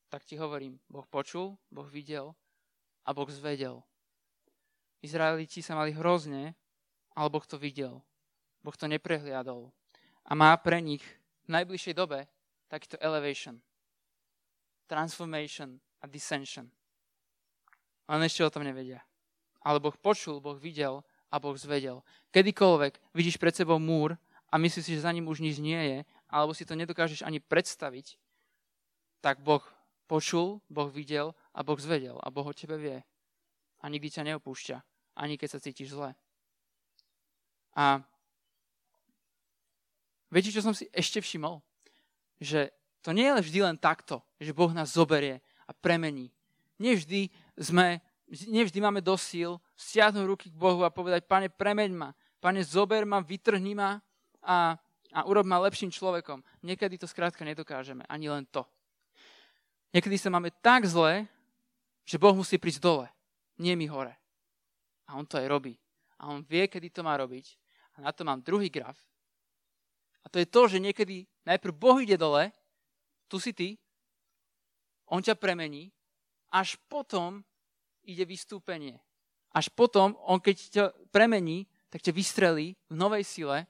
[0.09, 2.33] Tak ti hovorím, Boh počul, Boh videl
[3.05, 3.85] a Boh zvedel.
[4.99, 6.57] Izraeliti sa mali hrozne,
[7.13, 8.01] ale Boh to videl.
[8.65, 9.71] Boh to neprehliadol.
[10.25, 11.05] A má pre nich
[11.47, 12.27] v najbližšej dobe
[12.67, 13.61] takýto elevation,
[14.85, 16.67] transformation a dissension.
[18.09, 19.05] Len ešte o tom nevedia.
[19.61, 22.01] Ale Boh počul, Boh videl a Boh zvedel.
[22.33, 24.17] Kedykoľvek vidíš pred sebou múr
[24.49, 25.97] a myslíš si, že za ním už nič nie je,
[26.29, 28.15] alebo si to nedokážeš ani predstaviť,
[29.19, 29.65] tak Boh
[30.05, 33.01] počul, Boh videl a Boh zvedel a Boh o tebe vie.
[33.79, 34.77] A nikdy ťa neopúšťa
[35.19, 36.15] ani keď sa cítiš zle.
[37.75, 37.99] A
[40.31, 41.59] viete, čo som si ešte všimol?
[42.39, 42.71] Že
[43.03, 46.31] to nie je vždy len takto, že Boh nás zoberie a premení.
[46.79, 47.27] Nevždy
[47.59, 47.99] sme,
[48.31, 53.19] nevždy máme dosíl stiahnuť ruky k Bohu a povedať, pane, premeň ma, pane, zober ma,
[53.19, 53.99] vytrhni ma
[54.39, 54.79] a,
[55.13, 56.41] a urob ma lepším človekom.
[56.61, 58.65] Niekedy to skrátka nedokážeme, ani len to.
[59.89, 61.25] Niekedy sa máme tak zle,
[62.05, 63.07] že Boh musí prísť dole,
[63.57, 64.13] nie my hore.
[65.09, 65.73] A on to aj robí.
[66.21, 67.57] A on vie, kedy to má robiť.
[67.97, 68.97] A na to mám druhý graf.
[70.21, 72.53] A to je to, že niekedy najprv Boh ide dole,
[73.25, 73.77] tu si ty,
[75.09, 75.89] on ťa premení,
[76.53, 77.41] až potom
[78.05, 79.01] ide vystúpenie.
[79.49, 83.65] Až potom, on keď ťa premení, tak ťa vystrelí v novej sile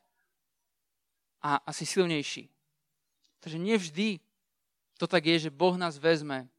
[1.42, 2.50] a asi silnejší.
[3.40, 4.20] Takže nevždy
[5.00, 6.52] to tak je, že Boh nás vezme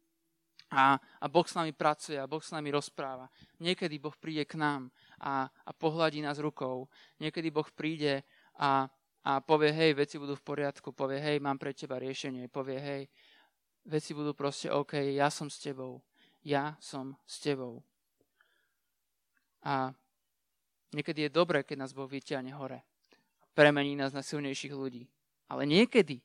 [0.72, 3.28] a, a Boh s nami pracuje a Boh s nami rozpráva.
[3.60, 4.88] Niekedy Boh príde k nám
[5.20, 6.88] a, a pohľadí nás rukou.
[7.20, 8.24] Niekedy Boh príde
[8.56, 8.88] a,
[9.20, 13.02] a povie, hej, veci budú v poriadku, povie, hej, mám pre teba riešenie, povie, hej,
[13.84, 16.00] veci budú proste OK, ja som s tebou.
[16.40, 17.84] Ja som s tebou.
[19.60, 19.92] A
[20.96, 22.80] niekedy je dobré, keď nás Boh vyťahne hore.
[23.54, 25.10] Premení nás na silnejších ľudí.
[25.50, 26.22] Ale niekedy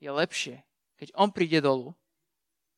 [0.00, 0.64] je lepšie,
[0.96, 1.92] keď On príde dolu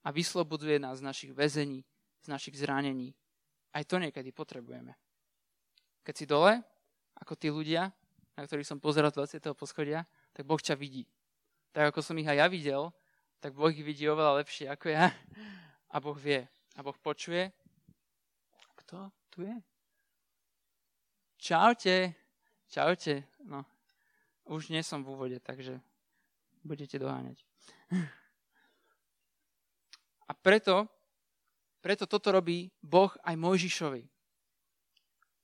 [0.02, 1.87] a vysloboduje nás z našich väzení,
[2.20, 3.14] z našich zranení.
[3.72, 4.92] Aj to niekedy potrebujeme.
[6.04, 6.61] Keď si dole,
[7.16, 7.88] ako tí ľudia,
[8.35, 9.40] na ktorých som pozeral 20.
[9.54, 10.04] poschodia,
[10.35, 11.07] tak Boh ťa vidí.
[11.70, 12.90] Tak ako som ich aj ja videl,
[13.38, 15.11] tak Boh ich vidí oveľa lepšie ako ja.
[15.94, 16.42] A Boh vie.
[16.74, 17.54] A Boh počuje.
[18.83, 19.57] Kto tu je?
[21.38, 22.14] Čaute.
[22.66, 23.30] Čaute.
[23.46, 23.62] No,
[24.44, 25.80] už nie som v úvode, takže
[26.64, 27.40] budete doháňať.
[30.24, 30.88] A preto,
[31.85, 34.09] preto toto robí Boh aj Mojžišovi.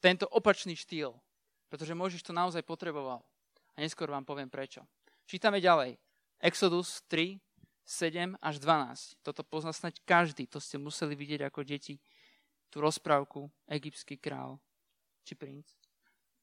[0.01, 1.13] Tento opačný štýl.
[1.69, 3.23] Pretože Mojžiš to naozaj potreboval.
[3.77, 4.83] A neskôr vám poviem prečo.
[5.29, 6.01] Čítame ďalej.
[6.41, 7.37] Exodus 3,
[7.85, 9.21] 7 až 12.
[9.21, 10.49] Toto pozná snať každý.
[10.51, 12.01] To ste museli vidieť ako deti.
[12.73, 14.59] Tú rozprávku Egyptský král.
[15.23, 15.69] Či princ?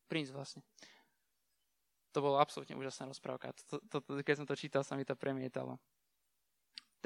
[0.07, 0.63] Princ vlastne.
[2.17, 3.53] To bolo absolútne úžasná rozprávka.
[3.69, 5.77] To, to, to, keď som to čítal, sa mi to premietalo.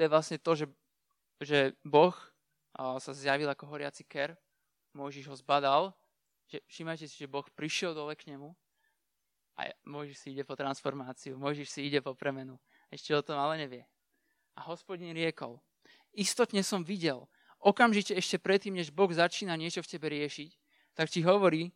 [0.00, 0.66] je vlastne to, že
[1.42, 2.14] že Boh
[3.02, 4.38] sa zjavil ako horiaci ker,
[4.94, 5.90] Mojžiš ho zbadal
[6.52, 8.52] že všimajte si, že Boh prišiel dole k nemu
[9.56, 12.60] a Mojžiš si ide po transformáciu, Mojžiš si ide po premenu.
[12.92, 13.88] Ešte o tom ale nevie.
[14.52, 15.64] A hospodin riekol,
[16.12, 17.24] istotne som videl,
[17.56, 20.50] okamžite ešte predtým, než Boh začína niečo v tebe riešiť,
[20.92, 21.72] tak ti hovorí,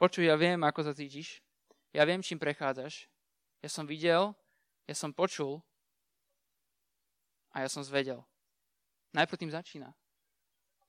[0.00, 1.43] počuj, ja viem, ako sa cítiš,
[1.94, 3.06] ja viem, čím prechádzaš,
[3.62, 4.34] ja som videl,
[4.84, 5.62] ja som počul
[7.54, 8.20] a ja som zvedel.
[9.14, 9.94] Najprv tým začína.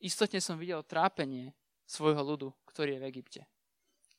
[0.02, 1.54] Istotne som videl trápenie
[1.86, 3.42] svojho ľudu, ktorý je v Egypte.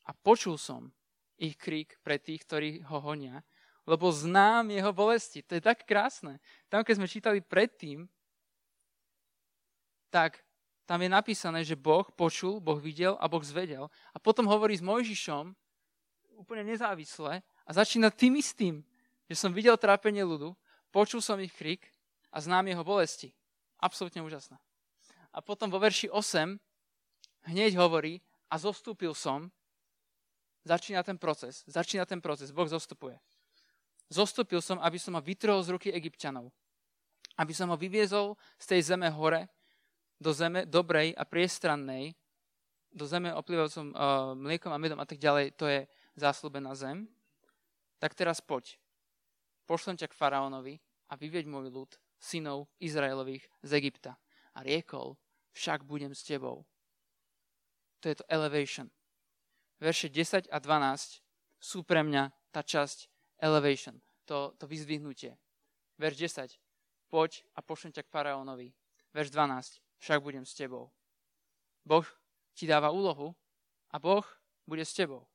[0.06, 0.94] A počul som
[1.36, 3.42] ich krík pre tých, ktorí ho honia,
[3.84, 5.42] lebo znám jeho bolesti.
[5.42, 6.38] To je tak krásne.
[6.70, 8.06] Tam, keď sme čítali predtým,
[10.08, 10.46] tak
[10.86, 13.90] tam je napísané, že Boh počul, Boh videl a Boh zvedel.
[14.14, 15.50] A potom hovorí s Mojžišom
[16.36, 18.84] úplne nezávisle a začína tým istým,
[19.26, 20.54] že som videl trápenie ľudu,
[20.94, 21.90] počul som ich krik
[22.30, 23.34] a znám jeho bolesti.
[23.80, 24.56] Absolutne úžasné.
[25.34, 26.56] A potom vo verši 8
[27.52, 29.50] hneď hovorí a zostúpil som,
[30.64, 33.18] začína ten proces, začína ten proces, Boh zostupuje.
[34.06, 36.54] Zostúpil som, aby som ho vytrhol z ruky egyptianov.
[37.36, 39.50] Aby som ho vyviezol z tej zeme hore
[40.16, 42.16] do zeme dobrej a priestrannej,
[42.88, 45.84] do zeme oplývajúcom uh, mliekom a medom a tak ďalej, to je
[46.16, 47.08] záslúbená zem,
[48.00, 48.76] tak teraz poď.
[49.68, 50.74] Pošlem ťa k faraónovi
[51.08, 54.16] a vyvieď môj ľud, synov Izraelových z Egypta.
[54.56, 55.20] A riekol,
[55.52, 56.64] však budem s tebou.
[58.00, 58.88] To je to elevation.
[59.80, 61.20] Verše 10 a 12
[61.60, 63.08] sú pre mňa tá časť
[63.40, 65.36] elevation, to, to vyzdvihnutie.
[66.00, 66.56] Verš 10.
[67.12, 68.72] Poď a pošlem ťa k faraónovi.
[69.12, 70.92] Verš 12 však budem s tebou.
[71.84, 72.04] Boh
[72.56, 73.36] ti dáva úlohu
[73.92, 74.24] a Boh
[74.64, 75.28] bude s tebou.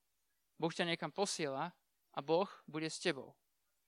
[0.62, 1.74] Boh ťa niekam posiela
[2.14, 3.34] a Boh bude s tebou.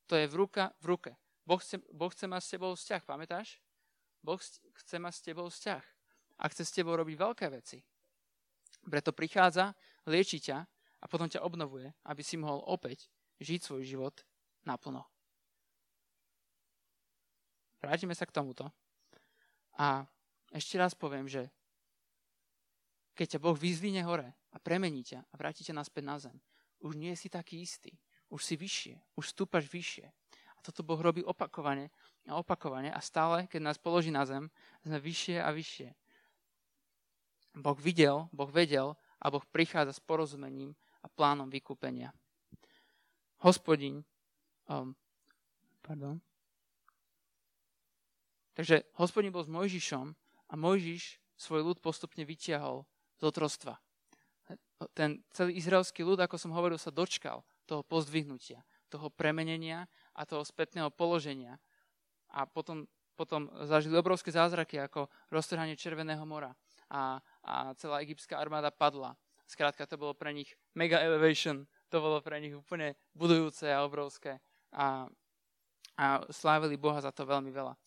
[0.10, 1.12] To je v ruka v ruke.
[1.46, 3.62] Boh chce, boh chce mať s tebou vzťah, pamätáš?
[4.26, 4.42] Boh
[4.82, 5.84] chce mať s tebou vzťah
[6.42, 7.86] a chce s tebou robiť veľké veci.
[8.90, 9.78] Preto prichádza,
[10.10, 10.58] lieči ťa
[11.04, 14.16] a potom ťa obnovuje, aby si mohol opäť žiť svoj život
[14.66, 15.06] naplno.
[17.84, 18.72] Vrátime sa k tomuto.
[19.76, 20.08] A
[20.56, 21.52] ešte raz poviem, že
[23.14, 26.38] keď ťa Boh vyzvine hore a premení ťa a vráti ťa naspäť na zem,
[26.84, 27.96] už nie si taký istý.
[28.28, 30.06] Už si vyššie, už stúpaš vyššie.
[30.58, 31.90] A toto Boh robí opakovane
[32.28, 34.52] a opakovane a stále, keď nás položí na zem,
[34.84, 35.90] sme vyššie a vyššie.
[37.54, 40.74] Boh videl, Boh vedel a Boh prichádza s porozumením
[41.06, 42.10] a plánom vykúpenia.
[43.46, 44.02] Hospodin,
[44.66, 44.96] um,
[45.84, 46.18] pardon.
[48.54, 50.08] Takže hospodin bol s Mojžišom
[50.50, 52.86] a Mojžiš svoj ľud postupne vyťahol
[53.20, 53.78] z otrostva.
[54.92, 58.60] Ten celý izraelský ľud, ako som hovoril, sa dočkal toho pozdvihnutia,
[58.92, 61.56] toho premenenia a toho spätného položenia.
[62.34, 62.84] A potom,
[63.16, 66.52] potom zažili obrovské zázraky, ako roztrhanie Červeného mora
[66.90, 69.18] a, a celá egyptská armáda padla.
[69.48, 74.42] Skrátka, to bolo pre nich mega elevation, to bolo pre nich úplne budujúce a obrovské.
[74.74, 75.06] A,
[75.98, 77.78] a slávili Boha za to veľmi veľa.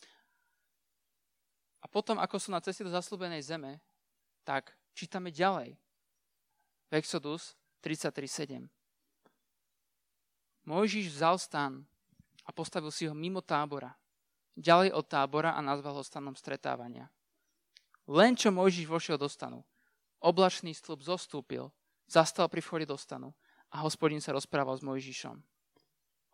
[1.82, 3.78] A potom, ako sú na ceste do zaslúbenej zeme,
[4.42, 5.78] tak čítame ďalej.
[6.90, 8.66] Exodus 33.7.
[10.66, 11.72] Mojžiš vzal stan
[12.46, 13.94] a postavil si ho mimo tábora,
[14.58, 17.10] ďalej od tábora a nazval ho stanom stretávania.
[18.06, 19.66] Len čo Mojžiš vošiel do stanu,
[20.22, 21.70] oblačný stĺp zostúpil,
[22.06, 23.34] zastal pri vchode do stanu
[23.74, 25.42] a hospodin sa rozprával s Mojžišom.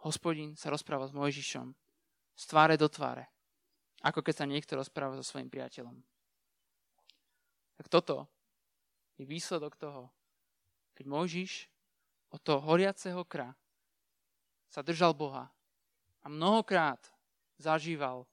[0.05, 1.73] Hospodin sa rozprával s Mojžišom
[2.37, 3.29] z tváre do tváre.
[4.03, 5.95] Ako keď sa niekto rozpráva so svojim priateľom.
[7.79, 8.27] Tak toto
[9.17, 10.11] je výsledok toho,
[10.93, 11.69] keď Mojžiš
[12.33, 13.53] od toho horiaceho kra
[14.73, 15.53] sa držal Boha
[16.25, 17.13] a mnohokrát
[17.61, 18.25] zažíval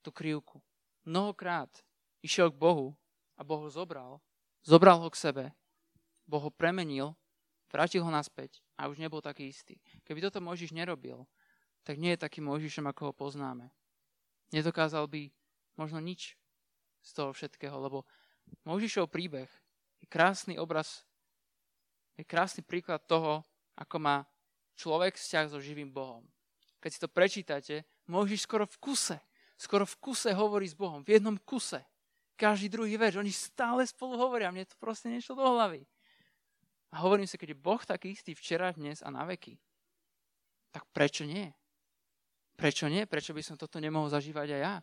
[0.00, 0.64] tú krivku.
[1.04, 1.68] Mnohokrát
[2.24, 2.94] išiel k Bohu
[3.36, 4.22] a Boh ho zobral.
[4.62, 5.44] Zobral ho k sebe.
[6.26, 7.12] Boh ho premenil,
[7.68, 9.76] vrátil ho naspäť a už nebol taký istý.
[10.06, 11.26] Keby toto Mojžiš nerobil,
[11.82, 13.74] tak nie je takým Mojžišom, ako ho poznáme.
[14.54, 15.28] Nedokázal by
[15.74, 16.38] možno nič
[17.02, 18.06] z toho všetkého, lebo
[18.62, 19.50] Mojžišov príbeh
[19.98, 21.02] je krásny obraz,
[22.16, 23.44] je krásny príklad toho,
[23.76, 24.16] ako má
[24.76, 26.24] človek vzťah so živým Bohom.
[26.82, 27.74] Keď si to prečítate,
[28.10, 29.16] Mojžiš skoro v kuse,
[29.54, 31.80] skoro v kuse hovorí s Bohom, v jednom kuse.
[32.34, 35.86] Každý druhý verš, oni stále spolu hovoria, mne to proste nešlo do hlavy.
[36.92, 39.56] A hovorím si, keď je Boh taký istý včera, dnes a na veky,
[40.72, 41.52] tak prečo nie?
[42.56, 43.04] Prečo nie?
[43.04, 44.74] Prečo by som toto nemohol zažívať aj ja?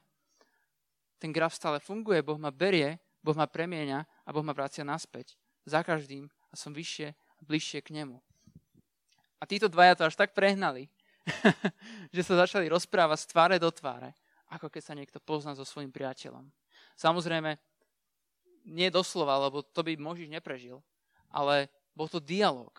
[1.20, 5.36] Ten graf stále funguje, Boh ma berie, Boh ma premieňa a Boh ma vracia naspäť.
[5.68, 8.18] Za každým a som vyššie a bližšie k nemu.
[9.40, 10.92] A títo dvaja to až tak prehnali,
[12.16, 14.12] že sa začali rozprávať z tváre do tváre,
[14.52, 16.50] ako keď sa niekto pozná so svojim priateľom.
[17.00, 17.56] Samozrejme,
[18.70, 20.84] nie doslova, lebo to by Možiš neprežil,
[21.32, 22.72] ale Bol to dialog.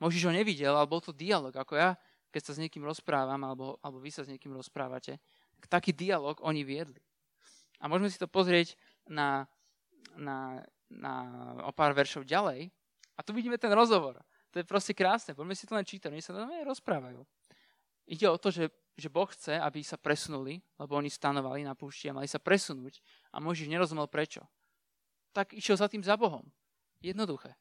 [0.00, 2.00] Možiš ho nevidel, ale bol to dialog, ako ja,
[2.32, 5.20] keď sa s niekým rozprávam, alebo, alebo vy sa s niekým rozprávate.
[5.60, 6.96] Tak taký dialog oni viedli.
[7.84, 8.72] A môžeme si to pozrieť
[9.04, 9.44] na,
[10.16, 11.12] na, na
[11.66, 12.72] o pár veršov ďalej.
[13.18, 14.22] A tu vidíme ten rozhovor.
[14.54, 15.34] To je proste krásne.
[15.34, 16.08] Poďme si to len čítať.
[16.14, 17.20] Oni sa tam aj rozprávajú.
[18.08, 22.08] Ide o to, že, že Boh chce, aby sa presunuli, lebo oni stanovali na púšti
[22.08, 23.04] a mali sa presunúť
[23.34, 24.48] a Možiš nerozumel prečo.
[25.36, 26.48] Tak išiel za tým za Bohom.
[27.04, 27.52] Jednoduché.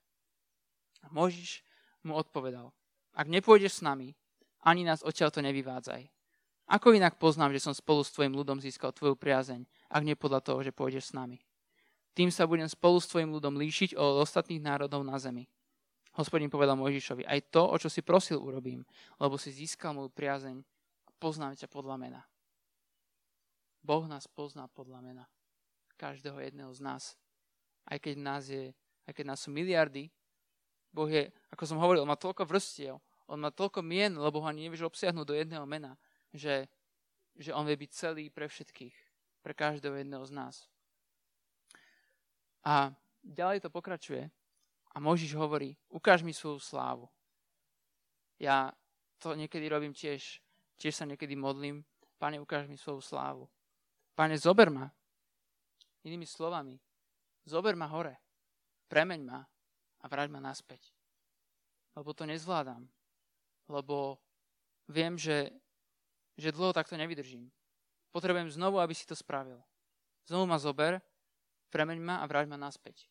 [1.04, 1.68] A Možiš
[2.08, 2.72] mu odpovedal,
[3.12, 4.16] ak nepôjdeš s nami,
[4.64, 6.08] ani nás odtiaľ to nevyvádzaj.
[6.68, 10.44] Ako inak poznám, že som spolu s tvojim ľudom získal tvoju priazeň, ak nie podľa
[10.44, 11.40] toho, že pôjdeš s nami.
[12.18, 15.46] Tým sa budem spolu s tvojim ľudom líšiť od ostatných národov na zemi.
[16.18, 18.82] Hospodin povedal Mojžišovi, aj to, o čo si prosil, urobím,
[19.22, 20.58] lebo si získal moju priazeň
[21.06, 22.22] a poznám ťa podľa mena.
[23.86, 25.30] Boh nás pozná podľa mena.
[25.94, 27.14] Každého jedného z nás.
[27.86, 28.74] Aj keď nás, je,
[29.06, 30.10] aj keď nás sú miliardy,
[30.90, 32.98] Boh je, ako som hovoril, on má toľko vrstiev,
[33.30, 35.94] on má toľko mien, lebo ho ani nevieš obsiahnuť do jedného mena,
[36.34, 36.66] že,
[37.38, 38.96] že on vie byť celý pre všetkých,
[39.46, 40.66] pre každého jedného z nás.
[42.68, 42.92] A
[43.24, 44.28] ďalej to pokračuje.
[44.92, 47.08] A Možiš hovorí, ukáž mi svoju slávu.
[48.44, 48.76] Ja
[49.24, 50.44] to niekedy robím tiež.
[50.76, 51.88] Tiež sa niekedy modlím.
[52.20, 53.48] Pane, ukáž mi svoju slávu.
[54.20, 54.92] Pane, zober ma.
[56.04, 56.80] Inými slovami,
[57.48, 58.16] zober ma hore.
[58.88, 59.44] Premeň ma
[60.02, 60.92] a vráť ma naspäť.
[61.96, 62.88] Lebo to nezvládam.
[63.68, 64.20] Lebo
[64.88, 65.52] viem, že,
[66.40, 67.52] že dlho takto nevydržím.
[68.12, 69.60] Potrebujem znovu, aby si to spravil.
[70.28, 71.04] Znovu ma zober,
[71.70, 73.08] premeň ma a vráť ma naspäť.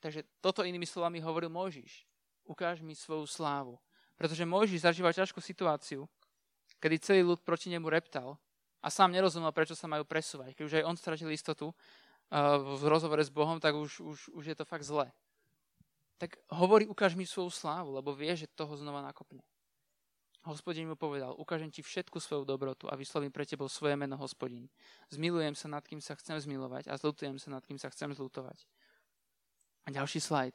[0.00, 2.04] Takže toto inými slovami hovoril Mojžiš.
[2.46, 3.80] Ukáž mi svoju slávu.
[4.16, 6.08] Pretože Mojžiš zažíval ťažkú situáciu,
[6.80, 8.38] kedy celý ľud proti nemu reptal
[8.80, 10.54] a sám nerozumel, prečo sa majú presúvať.
[10.54, 14.44] Keď už aj on stratil istotu uh, v rozhovore s Bohom, tak už, už, už
[14.46, 15.10] je to fakt zlé.
[16.16, 19.44] Tak hovorí, ukáž mi svoju slávu, lebo vie, že toho znova nakopne.
[20.46, 24.70] Hospodin mu povedal, ukážem ti všetku svoju dobrotu a vyslovím pre tebou svoje meno hospodin.
[25.10, 28.62] Zmilujem sa nad kým sa chcem zmilovať a zlutujem sa nad kým sa chcem zlutovať.
[29.86, 30.54] A ďalší slajd.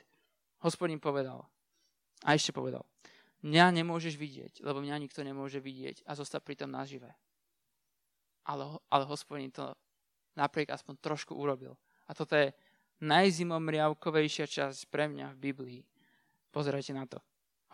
[0.64, 1.44] Hospodin povedal.
[2.24, 2.88] A ešte povedal.
[3.44, 7.12] Mňa nemôžeš vidieť, lebo mňa nikto nemôže vidieť a zostať pritom nažive.
[8.48, 9.76] Ale, ale hospodin to
[10.40, 11.76] napriek aspoň trošku urobil.
[12.08, 12.56] A toto je
[13.04, 15.82] najzimomriavkovejšia časť pre mňa v Biblii.
[16.48, 17.20] Pozerajte na to.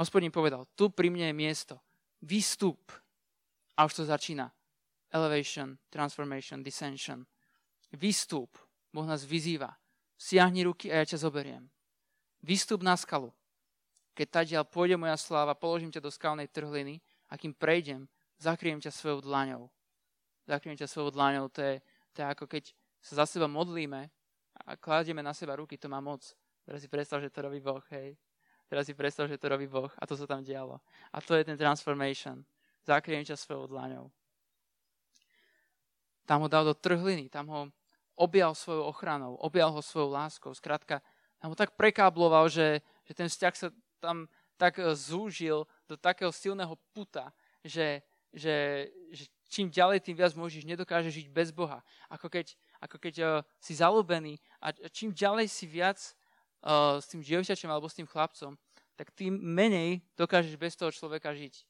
[0.01, 1.77] Hospodin povedal, tu pri mne je miesto.
[2.21, 2.91] Výstup.
[3.77, 4.51] A už to začína.
[5.12, 7.25] Elevation, transformation, dissension.
[7.93, 8.58] Výstup.
[8.93, 9.77] Boh nás vyzýva.
[10.17, 11.69] Siahni ruky a ja ťa zoberiem.
[12.41, 13.30] Výstup na skalu.
[14.17, 16.97] Keď tadiaľ pôjde moja sláva, položím ťa do skalnej trhliny
[17.30, 18.10] a kým prejdem,
[18.41, 19.69] zakriem ťa svojou dlaňou.
[20.49, 21.53] Zakriem ťa svojou dlaňou.
[21.53, 21.75] To je,
[22.17, 24.10] to je ako keď sa za seba modlíme
[24.65, 26.25] a kladieme na seba ruky, to má moc.
[26.65, 28.17] Teraz si predstav, že to robí Boh, hej.
[28.67, 30.84] Teraz si predstav, že to robí Boh a to sa tam dialo.
[31.15, 32.43] A to je ten transformation.
[32.84, 34.12] Zakriem ťa svojou dlaňou.
[36.27, 37.62] Tam ho dal do trhliny, tam ho
[38.19, 40.51] objal svojou ochranou, objal ho svojou láskou.
[40.51, 40.99] Skrátka,
[41.39, 43.67] tam ho tak prekábloval, že, že ten vzťah sa
[44.03, 44.27] tam
[44.58, 47.30] tak e, zúžil do takého silného puta,
[47.62, 48.01] že,
[48.34, 51.86] že, že čím ďalej, tým viac môžeš, nedokáže žiť bez Boha.
[52.10, 53.30] Ako keď, ako keď uh,
[53.63, 55.97] si zalúbený a čím ďalej si viac
[56.63, 58.58] uh, s tým dievčačom alebo s tým chlapcom,
[58.98, 61.65] tak tým menej dokážeš bez toho človeka žiť.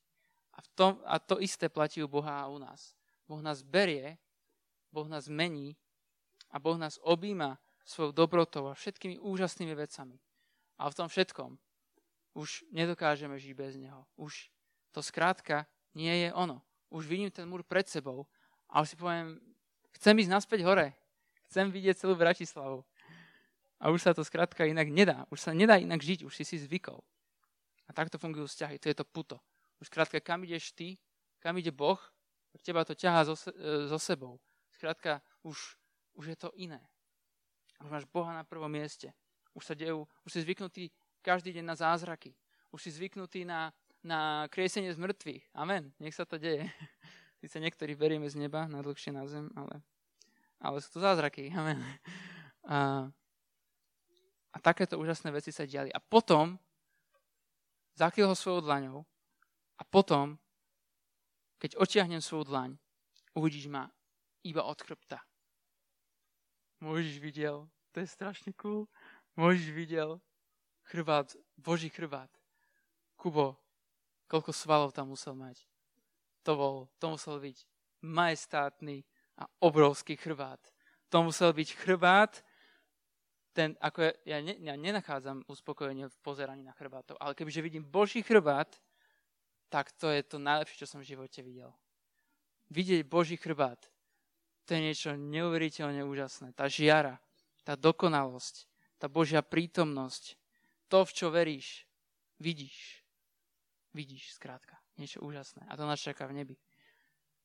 [0.55, 2.95] A, v tom, a to isté platí u Boha a u nás.
[3.27, 4.17] Boh nás berie,
[4.89, 5.75] Boh nás mení
[6.49, 10.19] a Boh nás objíma svojou dobrotou a všetkými úžasnými vecami.
[10.79, 11.59] A v tom všetkom
[12.33, 14.07] už nedokážeme žiť bez Neho.
[14.15, 14.49] Už
[14.91, 16.63] to skrátka nie je ono.
[16.89, 18.25] Už vidím ten múr pred sebou
[18.69, 19.41] a už si poviem,
[19.99, 20.93] chcem ísť naspäť hore.
[21.47, 22.83] Chcem vidieť celú Bratislavu.
[23.77, 25.29] A už sa to skrátka inak nedá.
[25.29, 26.97] Už sa nedá inak žiť, už si si zvykol.
[27.87, 29.37] A takto fungujú vzťahy, to je to puto.
[29.77, 30.97] Už skrátka, kam ideš ty,
[31.39, 32.01] kam ide Boh,
[32.51, 33.37] tak teba to ťahá so,
[33.85, 34.41] so sebou.
[34.73, 35.77] Skrátka, už
[36.17, 36.81] už je to iné.
[37.85, 39.13] Už máš Boha na prvom mieste.
[39.53, 40.89] Už sa dejú, už si zvyknutý
[41.21, 42.33] každý deň na zázraky.
[42.73, 43.69] Už si zvyknutý na,
[44.01, 45.53] na kriesenie z mŕtvych.
[45.53, 45.93] Amen.
[46.01, 46.65] Nech sa to deje.
[47.47, 49.79] sa niektorí berieme z neba na dlhšie na zem, ale,
[50.57, 51.53] ale sú to zázraky.
[51.53, 51.79] Amen.
[52.65, 53.07] A,
[54.53, 55.91] a takéto úžasné veci sa diali.
[55.91, 56.59] A potom
[57.97, 59.03] zakryl ho svojou dlaňou
[59.77, 60.37] a potom,
[61.57, 62.69] keď otiahnem svoju dlaň,
[63.33, 63.89] uvidíš ma
[64.45, 65.21] iba od chrbta.
[66.77, 68.85] Môžiš videl, to je strašne cool,
[69.37, 70.17] Môžiš videl
[70.89, 72.33] chrbát, Boží chrbát.
[73.13, 73.53] Kubo,
[74.25, 75.61] koľko svalov tam musel mať.
[76.41, 77.57] To bol, to musel byť
[78.01, 79.05] majestátny
[79.37, 80.57] a obrovský chrbát.
[81.13, 82.41] To musel byť chrbát
[83.57, 87.81] ten, ako ja, ja, ne, ja nenachádzam uspokojenie v pozeraní na chrbátov, ale kebyže vidím
[87.81, 88.69] Boží chrbát,
[89.73, 91.73] tak to je to najlepšie, čo som v živote videl.
[92.69, 93.81] Vidieť Boží chrbát,
[94.69, 96.53] to je niečo neuveriteľne úžasné.
[96.53, 97.17] Tá žiara,
[97.65, 98.69] tá dokonalosť,
[99.01, 100.37] tá Božia prítomnosť,
[100.85, 101.89] to, v čo veríš,
[102.37, 103.01] vidíš.
[103.97, 104.77] Vidíš, skrátka.
[105.01, 105.65] Niečo úžasné.
[105.65, 106.55] A to nás čaká v nebi.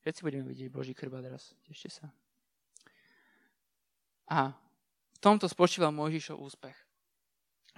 [0.05, 1.57] Všetci budeme vidieť Boží chrbát raz.
[1.65, 2.07] Tešte sa.
[4.29, 4.62] A v
[5.23, 6.75] tomto spočíval Mojžišov úspech.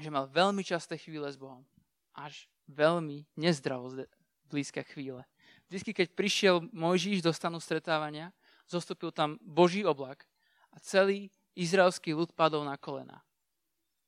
[0.02, 1.62] Že mal veľmi časté chvíle s Bohom.
[2.18, 4.10] Až veľmi nezdravo
[4.50, 5.22] blízke chvíle.
[5.70, 8.34] Vždy, keď prišiel Mojžiš do stanu stretávania,
[8.66, 10.26] zostúpil tam Boží oblak
[10.74, 13.22] a celý izraelský ľud padol na kolena.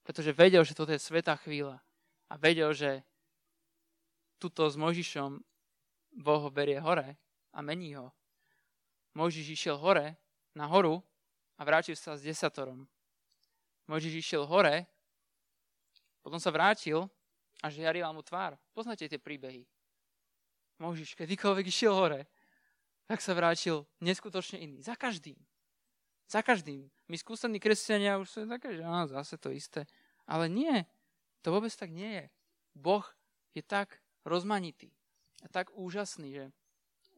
[0.01, 1.77] Pretože vedel, že toto je svetá chvíľa.
[2.27, 3.05] A vedel, že
[4.41, 5.39] tuto s Mojžišom
[6.17, 7.15] Boh ho berie hore
[7.53, 8.09] a mení ho.
[9.13, 10.17] Mojžiš išiel hore,
[10.57, 11.05] na horu
[11.57, 12.89] a vrátil sa s desatorom.
[13.87, 14.83] Mojžiš išiel hore,
[16.19, 17.07] potom sa vrátil
[17.63, 18.59] a žiarila mu tvár.
[18.75, 19.63] Poznáte tie príbehy.
[20.77, 22.27] Mojžiš kedykoľvek išiel hore,
[23.07, 24.83] tak sa vrátil neskutočne iný.
[24.83, 25.39] Za každým.
[26.27, 26.91] Za každým.
[27.07, 29.87] My skúsení kresťania už sú také, že áno, zase to isté.
[30.27, 30.83] Ale nie.
[31.47, 32.25] To vôbec tak nie je.
[32.75, 33.07] Boh
[33.55, 34.91] je tak rozmanitý
[35.41, 36.45] a tak úžasný, že,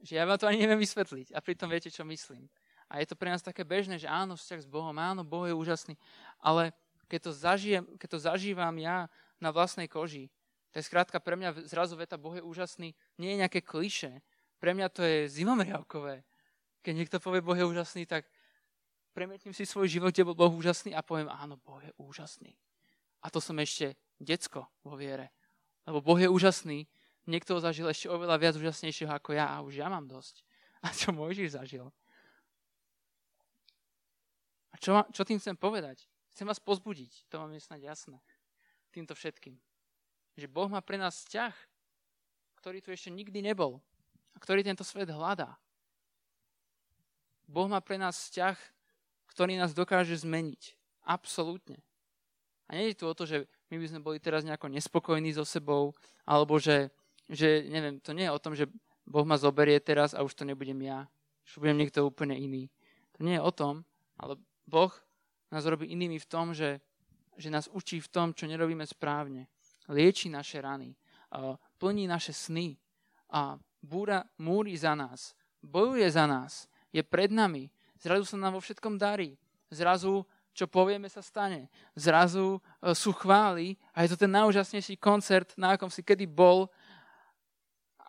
[0.05, 2.45] že ja vám to ani neviem vysvetliť a pritom viete, čo myslím.
[2.89, 5.53] A je to pre nás také bežné, že áno, vzťah s Bohom, áno, Boh je
[5.53, 5.93] úžasný,
[6.41, 6.73] ale
[7.05, 9.05] keď to, zažijem, keď to zažívam ja
[9.37, 10.33] na vlastnej koži,
[10.69, 14.21] to je skrátka pre mňa zrazu veta Boh je úžasný, nie je nejaké kliše.
[14.61, 16.21] Pre mňa to je zimomriavkové.
[16.85, 18.29] Keď niekto povie Boh je úžasný, tak
[19.17, 22.53] premietním si svoj život, kde bol Boh úžasný a poviem, áno, Boh je úžasný.
[23.25, 25.33] A to som ešte decko vo viere.
[25.89, 26.85] Lebo Boh je úžasný,
[27.25, 30.45] niekto ho zažil ešte oveľa viac úžasnejšieho ako ja a už ja mám dosť.
[30.85, 31.91] A čo Mojžiš zažil?
[34.79, 36.07] Čo, čo tým chcem povedať?
[36.31, 38.19] Chcem vás pozbudiť, to vám je snad jasné,
[38.95, 39.59] týmto všetkým
[40.39, 41.51] že Boh má pre nás vzťah,
[42.63, 43.83] ktorý tu ešte nikdy nebol
[44.33, 45.59] a ktorý tento svet hľadá.
[47.45, 48.55] Boh má pre nás vzťah,
[49.35, 50.79] ktorý nás dokáže zmeniť.
[51.03, 51.83] Absolútne.
[52.69, 55.43] A nie je tu o to, že my by sme boli teraz nejako nespokojní so
[55.43, 56.93] sebou, alebo že,
[57.25, 58.69] že neviem, to nie je o tom, že
[59.09, 61.09] Boh ma zoberie teraz a už to nebudem ja,
[61.49, 62.69] už budem niekto úplne iný.
[63.17, 63.81] To nie je o tom,
[64.21, 64.37] ale
[64.69, 64.93] Boh
[65.49, 66.77] nás robí inými v tom, že,
[67.33, 69.49] že nás učí v tom, čo nerobíme správne
[69.89, 70.93] lieči naše rany,
[71.81, 72.77] plní naše sny
[73.33, 78.61] a búra múri za nás, bojuje za nás, je pred nami, zrazu sa nám vo
[78.61, 79.37] všetkom darí,
[79.73, 81.71] zrazu čo povieme sa stane.
[81.95, 86.67] Zrazu e, sú chvály a je to ten najúžasnejší koncert, na akom si kedy bol,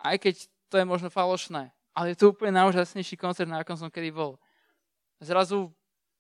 [0.02, 0.34] aj keď
[0.66, 4.40] to je možno falošné, ale je to úplne najúžasnejší koncert, na akom som kedy bol.
[5.22, 5.70] Zrazu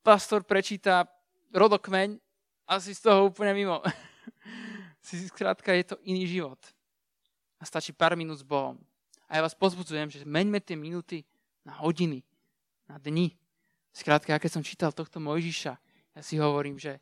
[0.02, 1.08] pastor prečíta
[1.52, 2.18] rodokmeň
[2.66, 3.82] a si z toho úplne mimo.
[5.06, 6.60] si skrátka je to iný život.
[7.60, 8.80] A stačí pár minút s Bohom.
[9.30, 11.22] A ja vás pozbudzujem, že meňme tie minúty
[11.62, 12.24] na hodiny,
[12.90, 13.36] na dni.
[13.94, 15.72] Skrátka, ja keď som čítal tohto Mojžiša,
[16.16, 16.98] ja si hovorím, že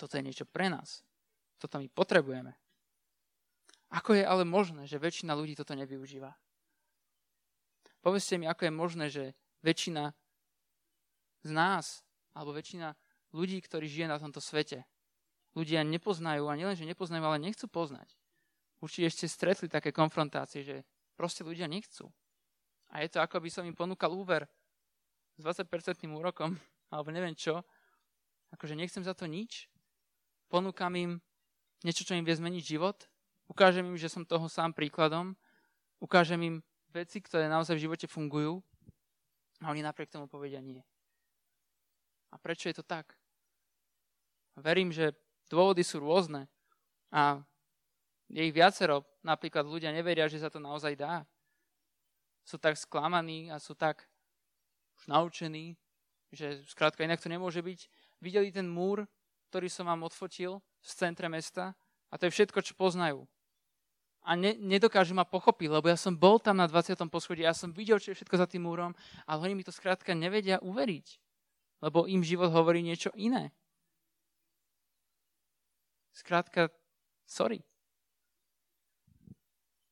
[0.00, 1.04] toto je niečo pre nás.
[1.60, 2.56] Toto my potrebujeme.
[3.92, 6.32] Ako je ale možné, že väčšina ľudí toto nevyužíva?
[8.00, 9.24] Povedzte mi, ako je možné, že
[9.60, 10.16] väčšina
[11.44, 12.04] z nás,
[12.36, 12.94] alebo väčšina
[13.32, 14.84] ľudí, ktorí žije na tomto svete,
[15.54, 18.14] ľudia nepoznajú a nielen, že nepoznajú, ale nechcú poznať.
[18.80, 20.76] Určite ešte stretli také konfrontácie, že
[21.18, 22.08] proste ľudia nechcú.
[22.90, 24.48] A je to ako by som im ponúkal úver
[25.36, 25.68] s 20%
[26.10, 26.56] úrokom,
[26.92, 27.62] alebo neviem čo.
[28.50, 29.70] Akože nechcem za to nič.
[30.50, 31.22] Ponúkam im
[31.86, 33.06] niečo, čo im vie zmeniť život.
[33.46, 35.38] Ukážem im, že som toho sám príkladom.
[36.02, 36.56] Ukážem im
[36.90, 38.58] veci, ktoré naozaj v živote fungujú.
[39.62, 40.82] A oni napriek tomu povedia nie.
[42.30, 43.18] A prečo je to tak?
[44.56, 45.14] Verím, že
[45.50, 46.46] Dôvody sú rôzne
[47.10, 47.42] a
[48.30, 49.02] je ich viacero.
[49.26, 51.26] Napríklad ľudia neveria, že sa to naozaj dá.
[52.46, 54.06] Sú tak sklamaní a sú tak
[55.02, 55.74] už naučení,
[56.30, 57.80] že skrátka inak to nemôže byť.
[58.22, 59.10] Videli ten múr,
[59.50, 61.74] ktorý som vám odfotil v centre mesta
[62.06, 63.26] a to je všetko, čo poznajú.
[64.22, 66.94] A ne, nedokážu ma pochopiť, lebo ja som bol tam na 20.
[67.10, 68.94] poschodí, ja som videl, čo je všetko za tým múrom,
[69.26, 71.06] ale oni mi to skrátka nevedia uveriť,
[71.80, 73.52] lebo im život hovorí niečo iné.
[76.12, 76.68] Skrátka,
[77.24, 77.64] sorry.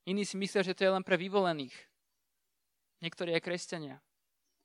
[0.09, 1.73] Iní si myslia, že to je len pre vyvolených.
[3.05, 3.97] Niektorí aj kresťania.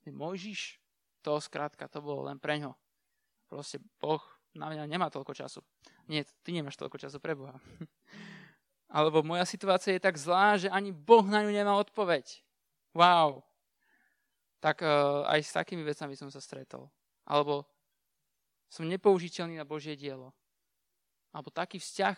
[0.04, 0.80] Mojžiš,
[1.24, 2.76] to skrátka, to bolo len pre ňo.
[3.48, 4.20] Proste Boh
[4.52, 5.60] na mňa nemá toľko času.
[6.08, 7.56] Nie, ty nemáš toľko času pre Boha.
[8.94, 12.44] Alebo moja situácia je tak zlá, že ani Boh na ňu nemá odpoveď.
[12.92, 13.42] Wow.
[14.60, 16.88] Tak uh, aj s takými vecami som sa stretol.
[17.24, 17.64] Alebo
[18.68, 20.34] som nepoužiteľný na Božie dielo.
[21.34, 22.16] Alebo taký vzťah,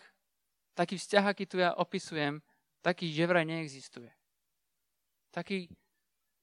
[0.77, 2.41] taký vzťah, aký tu ja opisujem,
[2.85, 4.11] taký že vraj neexistuje.
[5.33, 5.69] Taký,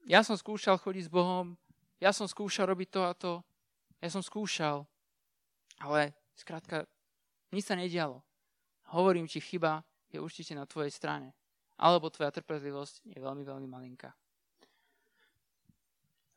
[0.07, 1.59] ja som skúšal chodiť s Bohom,
[1.99, 3.33] ja som skúšal robiť to a to,
[4.03, 4.85] ja som skúšal,
[5.81, 6.85] ale skrátka,
[7.55, 8.21] nič sa nedialo.
[8.93, 11.33] Hovorím ti, chyba je určite na tvojej strane.
[11.75, 14.15] Alebo tvoja trpezlivosť je veľmi, veľmi malinká.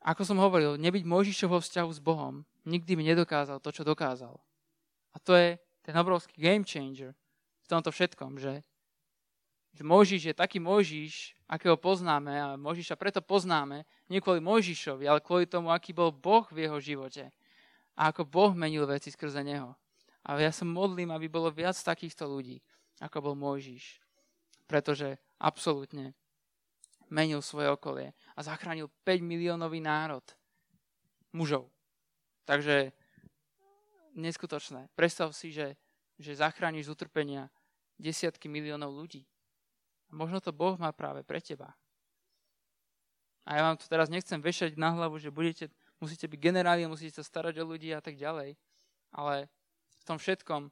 [0.08, 4.40] Ako som hovoril, nebyť Mojžišov vo vzťahu s Bohom, nikdy by nedokázal to, čo dokázal.
[5.12, 7.12] A to je ten obrovský game changer
[7.60, 8.64] v tomto všetkom, že
[9.84, 15.44] Mojžiš je taký Mojžiš, akého poznáme a Mojžiša preto poznáme, nie kvôli Mojžišovi, ale kvôli
[15.44, 17.28] tomu, aký bol Boh v jeho živote
[17.98, 19.74] a ako Boh menil veci skrze neho.
[20.22, 22.62] A ja sa modlím, aby bolo viac takýchto ľudí,
[23.02, 23.98] ako bol Mojžiš.
[24.70, 26.14] Pretože absolútne
[27.08, 30.24] menil svoje okolie a zachránil 5 miliónový národ
[31.32, 31.68] mužov.
[32.48, 32.92] Takže
[34.16, 34.88] neskutočné.
[34.96, 35.76] Predstav si, že,
[36.16, 37.52] že zachrániš z utrpenia
[38.00, 39.26] desiatky miliónov ľudí.
[40.08, 41.76] A možno to Boh má práve pre teba.
[43.44, 47.20] A ja vám to teraz nechcem vešať na hlavu, že budete musíte byť generáli, musíte
[47.20, 48.54] sa starať o ľudí a tak ďalej.
[49.14, 49.50] Ale
[49.98, 50.70] v tom všetkom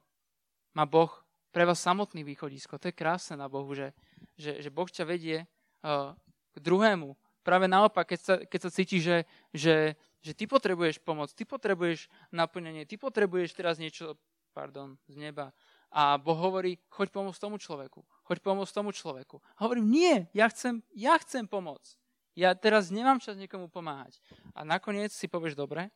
[0.75, 1.11] má Boh
[1.51, 2.79] pre vás samotný východisko.
[2.79, 3.91] To je krásne na Bohu, že,
[4.39, 5.45] že, že Boh ťa vedie
[5.83, 6.13] uh,
[6.57, 7.13] k druhému.
[7.45, 9.23] Práve naopak, keď sa, keď sa cíti, že,
[9.55, 14.17] že, že ty potrebuješ pomoc, ty potrebuješ naplnenie, ty potrebuješ teraz niečo
[14.57, 15.53] pardon, z neba.
[15.93, 19.37] A Boh hovorí, choď pomôcť tomu človeku, choď pomôcť tomu človeku.
[19.55, 21.93] A hovorím, nie, ja chcem, ja chcem pomôcť.
[22.33, 24.17] Ja teraz nemám čas niekomu pomáhať.
[24.57, 25.93] A nakoniec si povieš, dobre,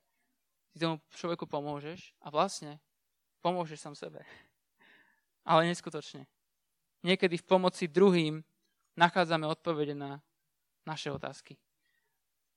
[0.71, 2.77] ty tomu človeku pomôžeš a vlastne
[3.41, 4.21] pomôžeš sám sebe.
[5.49, 6.29] Ale neskutočne.
[7.01, 8.45] Niekedy v pomoci druhým
[8.93, 10.21] nachádzame odpovede na
[10.85, 11.57] naše otázky.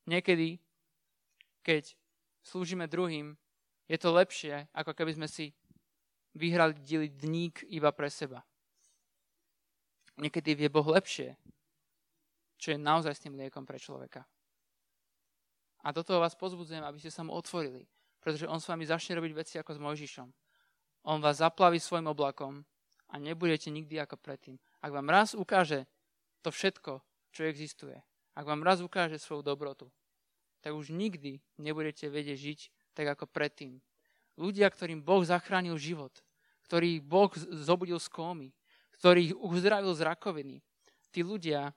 [0.05, 0.61] Niekedy,
[1.65, 1.97] keď
[2.45, 3.37] slúžime druhým,
[3.89, 5.53] je to lepšie, ako keby sme si
[6.37, 6.75] vyhrali
[7.09, 8.45] dník iba pre seba.
[10.21, 11.37] Niekedy vie Boh lepšie,
[12.57, 14.23] čo je naozaj s tým liekom pre človeka.
[15.85, 17.85] A do toho vás pozbudzujem, aby ste sa mu otvorili,
[18.23, 20.29] pretože on s vami začne robiť veci ako s Mojžišom.
[21.05, 22.65] On vás zaplaví svojim oblakom
[23.13, 24.57] a nebudete nikdy ako predtým.
[24.81, 25.85] Ak vám raz ukáže
[26.41, 27.05] to všetko,
[27.35, 28.01] čo existuje,
[28.35, 29.89] ak vám raz ukáže svoju dobrotu,
[30.61, 32.61] tak už nikdy nebudete vedieť žiť
[32.95, 33.79] tak ako predtým.
[34.35, 36.11] Ľudia, ktorým Boh zachránil život,
[36.67, 38.49] ktorých Boh zobudil z kómy,
[38.99, 40.57] ktorých uzdravil z rakoviny,
[41.15, 41.71] tí ľudia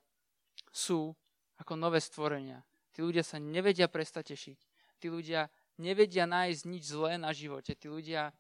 [0.74, 1.14] sú
[1.62, 2.66] ako nové stvorenia.
[2.93, 4.60] Tí ľudia sa nevedia prestať tešiť.
[4.97, 7.78] Tí ľudia nevedia nájsť nič zlé na živote.
[7.78, 8.34] Tí ľudia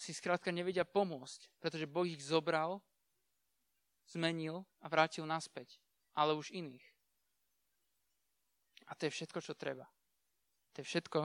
[0.00, 2.80] si skrátka nevedia pomôcť, pretože Boh ich zobral,
[4.08, 5.76] zmenil a vrátil naspäť.
[6.16, 6.89] Ale už iných.
[8.90, 9.86] A to je všetko, čo treba.
[10.74, 11.20] To je všetko,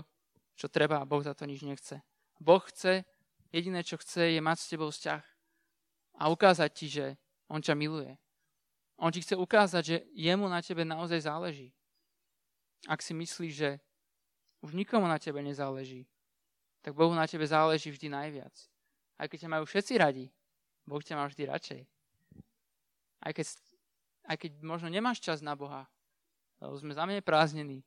[0.53, 1.97] čo treba a Boh za to nič nechce.
[2.37, 3.03] Boh chce,
[3.49, 5.23] jediné, čo chce, je mať s tebou vzťah
[6.21, 7.05] a ukázať ti, že
[7.49, 8.17] On ťa miluje.
[8.97, 11.69] On ti chce ukázať, že jemu na tebe naozaj záleží.
[12.87, 13.69] Ak si myslíš, že
[14.65, 16.07] už nikomu na tebe nezáleží,
[16.81, 18.55] tak Bohu na tebe záleží vždy najviac.
[19.17, 20.25] Aj keď ťa majú všetci radi,
[20.85, 21.81] Boh ťa má vždy radšej.
[23.25, 23.45] Aj keď,
[24.29, 25.89] aj keď možno nemáš čas na Boha,
[26.59, 27.83] lebo sme za mňa prázdnení,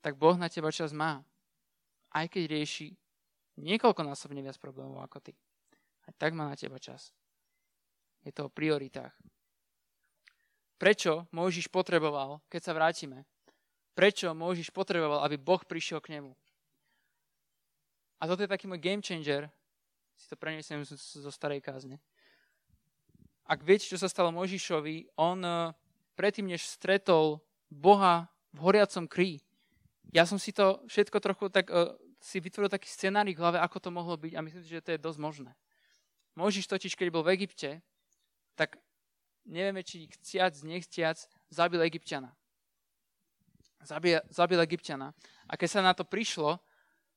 [0.00, 1.20] tak Boh na teba čas má.
[2.10, 2.96] Aj keď rieši
[3.60, 5.32] niekoľkonásobne viac problémov ako ty.
[6.08, 7.12] Aj tak má na teba čas.
[8.24, 9.12] Je to o prioritách.
[10.80, 13.28] Prečo Mojžiš potreboval, keď sa vrátime,
[13.92, 16.32] prečo Mojžiš potreboval, aby Boh prišiel k nemu.
[18.20, 19.48] A toto je taký môj game changer,
[20.16, 22.00] si to preniesiem zo starej kázne.
[23.48, 25.72] Ak viete, čo sa stalo Mojžišovi, on eh,
[26.16, 27.40] predtým, než stretol
[27.70, 29.38] Boha v horiacom krí,
[30.10, 33.78] ja som si to všetko trochu tak, uh, si vytvoril taký scenárij v hlave, ako
[33.78, 35.52] to mohlo byť a myslím si, že to je dosť možné.
[36.34, 37.80] Mojžiš totiž, keď bol v Egypte,
[38.58, 38.76] tak
[39.46, 41.16] nevieme, či chciac, nechciac,
[41.48, 42.34] zabil Egyptiana.
[43.80, 45.16] Zabil, zabil Egyptiana.
[45.48, 46.60] A keď sa na to prišlo,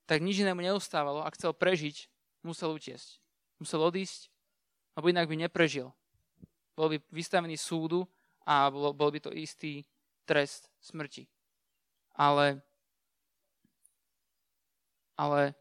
[0.07, 2.07] tak nič inému neustávalo a chcel prežiť,
[2.45, 3.19] musel utiesť.
[3.59, 4.31] Musel odísť,
[4.95, 5.91] lebo inak by neprežil.
[6.73, 8.07] Bol by vystavený súdu
[8.43, 9.85] a bol, bol by to istý
[10.25, 11.27] trest smrti.
[12.13, 12.61] Ale,
[15.17, 15.55] ale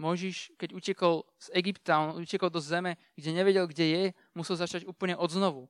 [0.00, 4.88] Mojžiš, keď utekol z Egypta, on utekol do zeme, kde nevedel, kde je, musel začať
[4.88, 5.68] úplne od znovu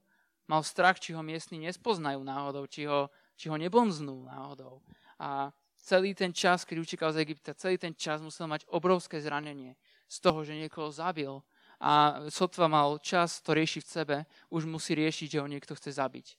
[0.51, 3.07] mal strach, či ho miestni nespoznajú náhodou, či ho,
[3.38, 4.82] či ho nebonznú náhodou.
[5.22, 9.78] A celý ten čas, keď utekal z Egypta, celý ten čas musel mať obrovské zranenie
[10.11, 11.38] z toho, že niekoho zabil.
[11.78, 14.16] A sotva mal čas to riešiť v sebe,
[14.51, 16.34] už musí riešiť, že ho niekto chce zabiť.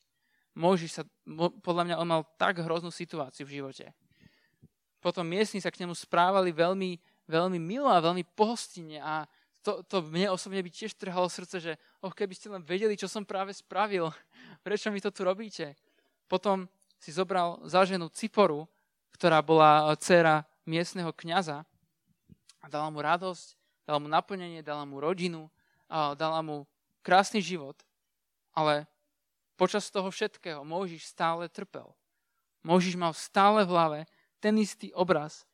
[0.51, 1.07] Môže sa,
[1.63, 3.95] podľa mňa on mal tak hroznú situáciu v živote.
[4.99, 9.25] Potom miestni sa k nemu správali veľmi, veľmi milo a veľmi pohostinne a
[9.61, 13.05] to, to mne osobne by tiež trhalo srdce, že oh, keby ste len vedeli, čo
[13.05, 14.09] som práve spravil,
[14.65, 15.77] prečo mi to tu robíte.
[16.25, 16.65] Potom
[16.97, 18.65] si zobral za ženu Ciporu,
[19.15, 21.65] ktorá bola dcera miestneho kňaza
[22.61, 25.49] a dala mu radosť, dala mu naplnenie, dala mu rodinu,
[25.91, 26.63] a dala mu
[27.03, 27.75] krásny život,
[28.55, 28.87] ale
[29.59, 31.89] počas toho všetkého Mojžiš stále trpel.
[32.61, 33.99] Mojžiš mal stále v hlave
[34.41, 35.45] ten istý obraz,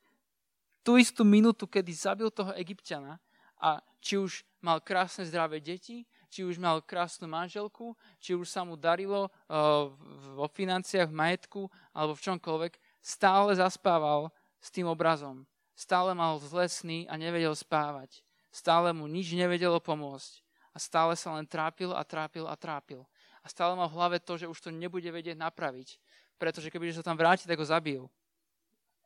[0.84, 3.20] tú istú minútu, kedy zabil toho egyptiana
[3.60, 8.64] a či už mal krásne zdravé deti, či už mal krásnu manželku, či už sa
[8.64, 9.92] mu darilo uh,
[10.36, 15.44] vo financiách, v majetku alebo v čomkoľvek, stále zaspával s tým obrazom.
[15.78, 18.20] Stále mal zlé sny a nevedel spávať.
[18.50, 20.42] Stále mu nič nevedelo pomôcť.
[20.74, 23.06] A stále sa len trápil a trápil a trápil.
[23.48, 25.96] Stále mal v hlave to, že už to nebude vedieť napraviť.
[26.36, 28.04] Pretože keby sa tam vráti, tak ho zabijú.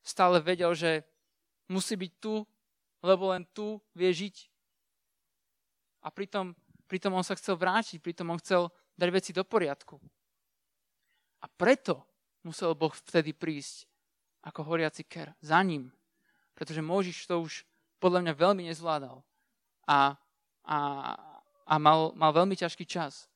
[0.02, 1.06] Stále vedel, že
[1.70, 2.42] musí byť tu,
[3.00, 4.50] lebo len tu vie žiť.
[6.02, 6.52] A pritom,
[6.90, 8.68] pritom on sa chcel vrátiť, pritom on chcel
[8.98, 9.96] dať veci do poriadku.
[11.42, 12.02] A preto
[12.42, 13.86] musel Boh vtedy prísť
[14.42, 15.90] ako horiaci ker za ním.
[16.52, 17.62] Pretože Mojžiš to už
[18.02, 19.22] podľa mňa veľmi nezvládal.
[19.86, 20.18] A,
[20.66, 20.78] a,
[21.66, 23.31] a mal, mal veľmi ťažký čas.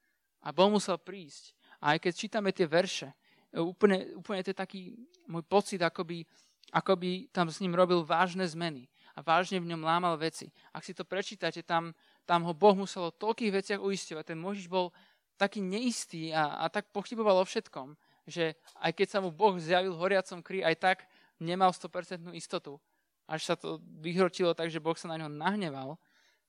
[0.46, 1.58] A Boh musel prísť.
[1.82, 3.10] A aj keď čítame tie verše,
[3.50, 4.80] úplne, úplne to je taký
[5.26, 6.22] môj pocit, akoby,
[6.70, 8.86] akoby tam s ním robil vážne zmeny
[9.18, 10.54] a vážne v ňom lámal veci.
[10.70, 11.90] Ak si to prečítate, tam,
[12.22, 14.22] tam ho Boh musel o toľkých veciach uistovať.
[14.22, 14.94] Ten Možiš bol
[15.34, 19.98] taký neistý a, a tak pochyboval o všetkom, že aj keď sa mu Boh zjavil
[19.98, 20.98] horiacom kry, aj tak
[21.42, 22.80] nemal 100% istotu.
[23.26, 25.98] Až sa to vyhrotilo tak, že Boh sa na ňo nahneval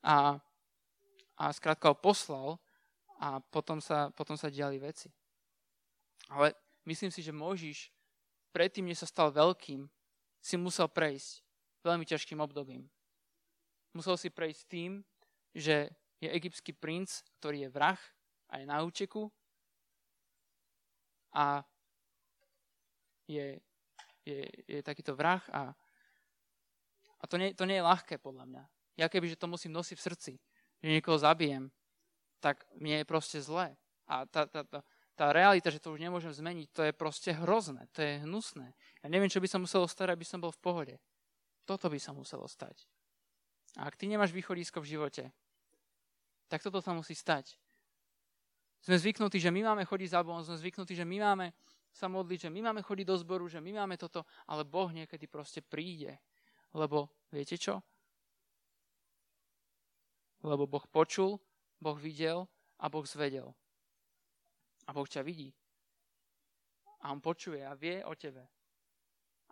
[0.05, 0.37] a,
[1.35, 2.61] a skrátka ho poslal
[3.17, 5.09] a potom sa, potom sa diali veci.
[6.29, 6.53] Ale
[6.85, 7.89] myslím si, že Možiš
[8.53, 9.85] predtým, než sa stal veľkým,
[10.41, 11.43] si musel prejsť
[11.83, 12.85] veľmi ťažkým obdobím.
[13.93, 14.91] Musel si prejsť tým,
[15.53, 15.89] že
[16.21, 18.01] je egyptský princ, ktorý je vrah
[18.49, 19.29] a je na účeku
[21.33, 21.61] a
[23.27, 23.59] je,
[24.25, 25.73] je, je takýto vrah a,
[27.21, 28.63] a to, nie, to nie je ľahké podľa mňa.
[28.97, 30.33] Ja keby, že to musím nosiť v srdci,
[30.81, 31.69] že niekoho zabijem,
[32.39, 33.77] tak mne je proste zlé.
[34.07, 34.79] A tá, tá, tá,
[35.17, 38.71] tá realita, že to už nemôžem zmeniť, to je proste hrozné, to je hnusné.
[39.01, 40.95] Ja neviem, čo by sa muselo stať, aby som bol v pohode.
[41.67, 42.87] Toto by sa muselo stať.
[43.75, 45.23] A ak ty nemáš východisko v živote,
[46.47, 47.59] tak toto sa musí stať.
[48.79, 51.51] Sme zvyknutí, že my máme chodiť za Bohom, sme zvyknutí, že my máme
[51.91, 55.25] sa modliť, že my máme chodiť do zboru, že my máme toto, ale Boh niekedy
[55.25, 56.21] proste príde.
[56.77, 57.81] Lebo viete čo?
[60.45, 61.41] Lebo Boh počul,
[61.81, 62.47] Boh videl
[62.79, 63.53] a Boh zvedel.
[64.87, 65.53] A Boh ťa vidí.
[67.01, 68.47] A On počuje a vie o tebe.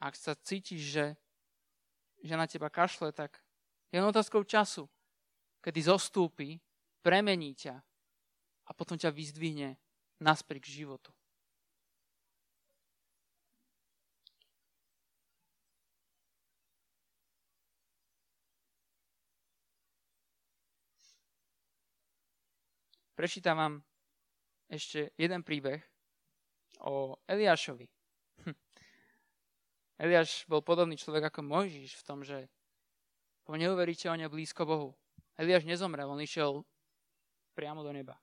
[0.02, 1.06] Ak sa cítiš, že,
[2.24, 3.40] že na teba kašle, tak
[3.92, 4.90] je otázkou času,
[5.62, 6.60] kedy zostúpi
[7.00, 7.76] premení ťa
[8.66, 9.78] a potom ťa vyzdvihne
[10.20, 11.14] naspäť k životu.
[23.16, 23.74] Prečítam vám
[24.68, 25.80] ešte jeden príbeh
[26.84, 27.88] o Eliášovi.
[28.44, 28.56] Hm.
[30.04, 32.52] Eliáš bol podobný človek ako Mojžiš v tom, že
[33.48, 34.92] bol neuveriteľne blízko Bohu.
[35.40, 36.68] Eliáš nezomrel, on išiel
[37.56, 38.20] priamo do neba.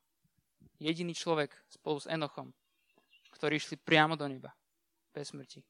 [0.76, 2.52] Jediný človek spolu s Enochom,
[3.32, 4.52] ktorí išli priamo do neba,
[5.16, 5.64] bez smrti.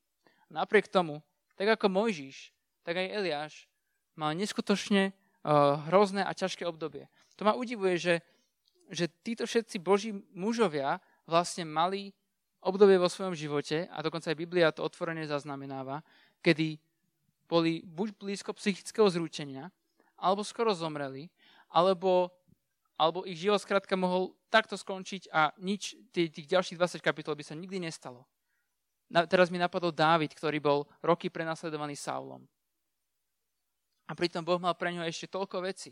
[0.50, 1.22] Napriek tomu,
[1.54, 2.50] tak ako Mojžiš,
[2.82, 3.70] tak aj Eliáš
[4.18, 5.14] mal neskutočne
[5.46, 7.06] uh, hrozné a ťažké obdobie.
[7.38, 8.14] To ma udivuje, že,
[8.90, 12.10] že títo všetci boží mužovia vlastne mali
[12.62, 16.02] obdobie vo svojom živote, a dokonca aj Biblia to otvorene zaznamenáva,
[16.42, 16.78] kedy
[17.50, 19.68] boli buď blízko psychického zrúčenia,
[20.16, 21.26] alebo skoro zomreli,
[21.68, 22.30] alebo
[23.02, 27.42] alebo ich život skrátka mohol takto skončiť a nič, tých, tých ďalších 20 kapitol by
[27.42, 28.22] sa nikdy nestalo.
[29.10, 32.46] Na, teraz mi napadol Dávid, ktorý bol roky prenasledovaný Saulom.
[34.06, 35.90] A pritom Boh mal pre ňo ešte toľko vecí.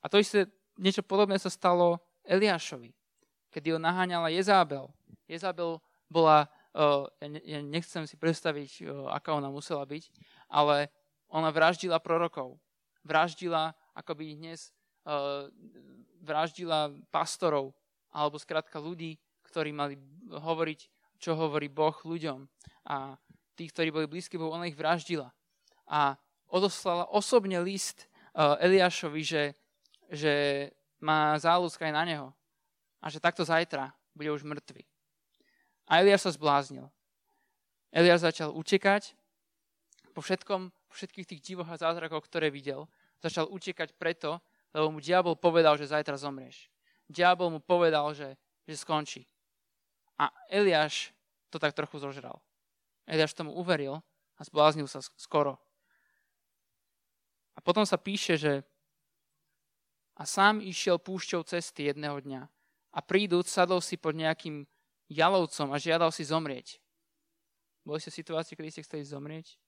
[0.00, 2.92] A to isté, niečo podobné sa stalo Eliášovi,
[3.52, 4.88] kedy ho naháňala Jezábel.
[5.26, 6.46] Jezábel bola,
[6.76, 7.08] uh,
[7.42, 10.08] ja nechcem si predstaviť, uh, aká ona musela byť,
[10.46, 10.88] ale
[11.26, 12.60] ona vraždila prorokov.
[13.02, 14.60] Vraždila, ako by ich dnes
[15.06, 15.46] Eh,
[16.26, 17.70] vraždila pastorov
[18.10, 19.14] alebo skrátka ľudí,
[19.46, 19.94] ktorí mali
[20.26, 20.80] hovoriť,
[21.22, 22.42] čo hovorí Boh ľuďom.
[22.90, 23.14] A
[23.54, 25.30] tí, ktorí boli blízki Bohu, ona ich vraždila.
[25.86, 26.18] A
[26.50, 29.54] odoslala osobne list Eliášovi, že,
[30.10, 30.68] že
[31.02, 32.28] má záľusk aj na neho.
[33.02, 34.82] A že takto zajtra bude už mŕtvy.
[35.86, 36.90] A Eliáš sa zbláznil.
[37.94, 39.14] Eliáš začal utekať,
[40.16, 42.88] po všetkom, po všetkých tých divoch a zázrakoch, ktoré videl,
[43.20, 44.40] začal utekať preto,
[44.72, 46.72] lebo mu diabol povedal, že zajtra zomrieš.
[47.04, 48.34] Diabol mu povedal, že,
[48.64, 49.28] že skončí.
[50.16, 51.12] A Eliáš
[51.52, 52.40] to tak trochu zožral.
[53.04, 54.00] Eliáš tomu uveril
[54.36, 55.60] a zbláznil sa skoro.
[57.56, 58.64] A potom sa píše, že
[60.16, 62.42] a sám išiel púšťou cesty jedného dňa
[62.96, 64.64] a prídúc sadol si pod nejakým
[65.12, 66.80] jalovcom a žiadal si zomrieť.
[67.86, 69.60] Boli ste situácie, kedy ste chceli zomrieť?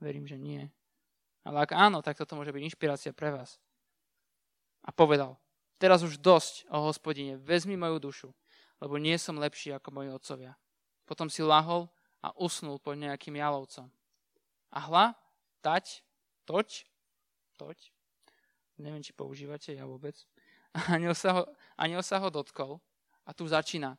[0.00, 0.64] Verím, že nie.
[1.44, 3.60] Ale ak áno, tak toto môže byť inšpirácia pre vás.
[4.80, 5.36] A povedal,
[5.76, 8.28] teraz už dosť, o hospodine, vezmi moju dušu,
[8.80, 10.56] lebo nie som lepší ako moji otcovia.
[11.04, 11.92] Potom si lahol
[12.24, 13.92] a usnul pod nejakým jalovcom.
[14.72, 15.06] A hla,
[15.60, 16.00] tať,
[16.48, 16.88] toť,
[17.60, 17.92] toť,
[18.80, 20.16] neviem, či používate, ja vôbec,
[20.94, 21.42] aniel sa ho,
[21.76, 22.80] aniel sa ho dotkol
[23.28, 23.94] a tu začína,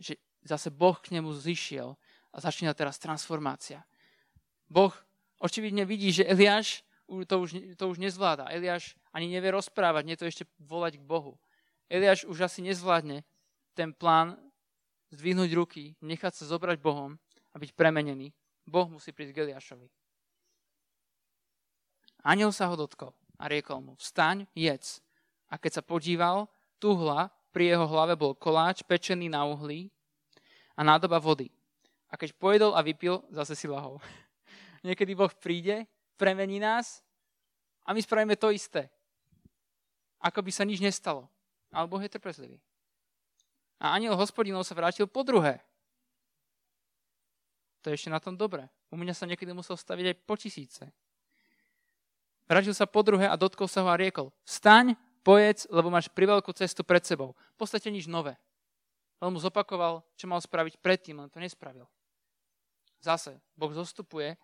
[0.00, 1.94] že zase Boh k nemu zišiel
[2.34, 3.86] a začína teraz transformácia.
[4.66, 4.92] Boh
[5.38, 6.82] očividne vidí, že Eliáš
[7.28, 8.48] to už, to už nezvláda.
[8.48, 11.38] Eliáš ani nevie rozprávať, nie to ešte volať k Bohu.
[11.86, 13.22] Eliáš už asi nezvládne
[13.76, 14.40] ten plán
[15.12, 17.20] zdvihnúť ruky, nechať sa zobrať Bohom
[17.52, 18.34] a byť premenený.
[18.64, 19.86] Boh musí prísť k Eliášovi.
[22.24, 23.12] Aniel sa ho dotkol
[23.44, 25.04] a riekol mu, vstaň, jedz.
[25.52, 26.48] A keď sa podíval,
[26.80, 29.92] tuhla, pri jeho hlave bol koláč pečený na uhlí
[30.72, 31.52] a nádoba vody.
[32.08, 34.00] A keď pojedol a vypil, zase si lahol.
[34.86, 35.84] Niekedy Boh príde,
[36.16, 37.04] premení nás
[37.84, 38.88] a my spravíme to isté.
[40.24, 41.28] Ako by sa nič nestalo.
[41.68, 42.56] Ale Boh je trpezlivý.
[43.76, 45.60] A aniel hospodinov sa vrátil po druhé.
[47.84, 48.64] To je ešte na tom dobre.
[48.88, 50.88] U mňa sa niekedy musel staviť aj po tisíce.
[52.44, 54.92] Vrátil sa po druhé a dotkol sa ho a riekol, staň,
[55.24, 57.32] pojedz, lebo máš priveľkú cestu pred sebou.
[57.56, 58.36] V podstate nič nové.
[59.24, 61.88] On mu zopakoval, čo mal spraviť predtým, len to nespravil.
[63.00, 64.36] Zase, Boh zostupuje,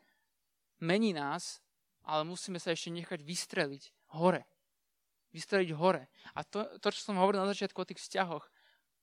[0.80, 1.60] mení nás,
[2.00, 4.48] ale musíme sa ešte nechať vystreliť hore.
[5.36, 6.08] Vystreliť hore.
[6.32, 8.48] A to, to čo som hovoril na začiatku o tých vzťahoch,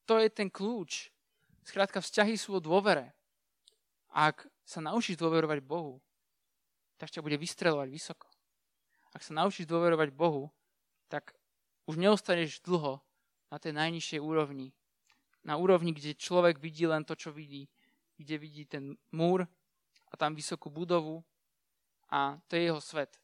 [0.09, 1.13] to je ten kľúč.
[1.61, 3.13] Skrátka, vzťahy sú o dôvere.
[4.09, 6.01] Ak sa naučíš dôverovať Bohu,
[6.97, 8.25] tak ťa bude vystrelovať vysoko
[9.17, 10.53] ak sa naučíš dôverovať Bohu,
[11.09, 11.33] tak
[11.89, 13.01] už neostaneš dlho
[13.49, 14.77] na tej najnižšej úrovni.
[15.41, 17.65] Na úrovni, kde človek vidí len to, čo vidí.
[18.21, 19.49] Kde vidí ten múr
[20.05, 21.25] a tam vysokú budovu
[22.13, 23.17] a to je jeho svet.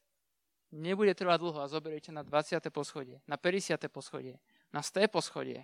[0.74, 2.58] Nebude trvať dlho a zoberiete na 20.
[2.74, 3.78] poschodie, na 50.
[3.86, 4.42] poschodie,
[4.74, 5.06] na 100.
[5.06, 5.62] poschodie.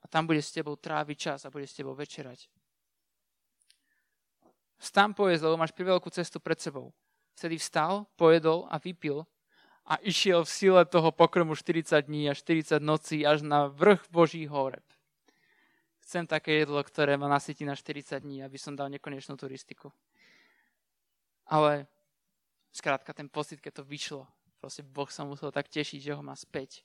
[0.00, 2.48] A tam bude s tebou tráviť čas a bude s tebou večerať.
[4.80, 6.96] Vstam povedz, lebo máš priveľkú cestu pred sebou.
[7.40, 9.24] Vtedy vstal, pojedol a vypil
[9.88, 14.44] a išiel v sile toho pokromu 40 dní a 40 nocí až na vrch Boží
[14.44, 14.84] horeb.
[16.04, 19.88] Chcem také jedlo, ktoré ma nasytí na 40 dní, aby som dal nekonečnú turistiku.
[21.48, 21.88] Ale
[22.76, 24.28] skrátka ten pocit, keď to vyšlo,
[24.60, 26.84] proste Boh sa musel tak tešiť, že ho má späť.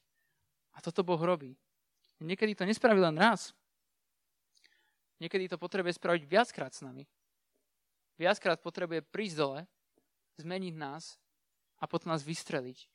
[0.72, 1.60] A toto Boh robí.
[2.24, 3.52] Niekedy to nespraví len raz.
[5.20, 7.04] Niekedy to potrebuje spraviť viackrát s nami.
[8.16, 9.60] Viackrát potrebuje prísť dole
[10.40, 11.20] zmeniť nás
[11.80, 12.88] a potom nás vystreliť.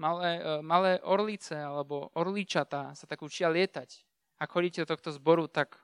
[0.00, 4.00] Malé, e, malé orlice alebo orličatá sa tak učia lietať.
[4.40, 5.76] Ak chodíte do tohto zboru, tak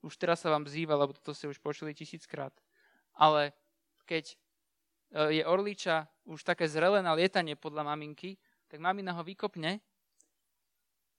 [0.00, 2.56] už teraz sa vám zýva, lebo toto ste už počuli tisíckrát.
[3.12, 3.52] Ale
[4.08, 4.36] keď e,
[5.40, 8.40] je orliča už také zrelé na lietanie podľa maminky,
[8.72, 9.80] tak mamina ho vykopne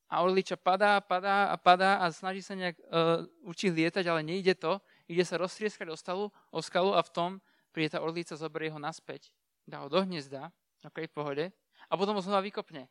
[0.10, 4.58] a orliča padá, padá a padá a snaží sa nejak uh, učiť lietať, ale nejde
[4.58, 7.32] to ide sa roztrieskať o, stalu, o skalu a v tom
[7.74, 9.34] príde tá orlica, zoberie ho naspäť,
[9.66, 10.54] dá ho do hniezda,
[10.86, 11.46] ok, v pohode,
[11.90, 12.86] a potom ho znova vykopne.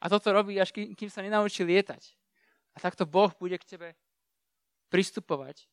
[0.00, 2.16] A toto robí, až kým, kým sa nenaučí lietať.
[2.74, 3.88] A takto Boh bude k tebe
[4.88, 5.68] pristupovať,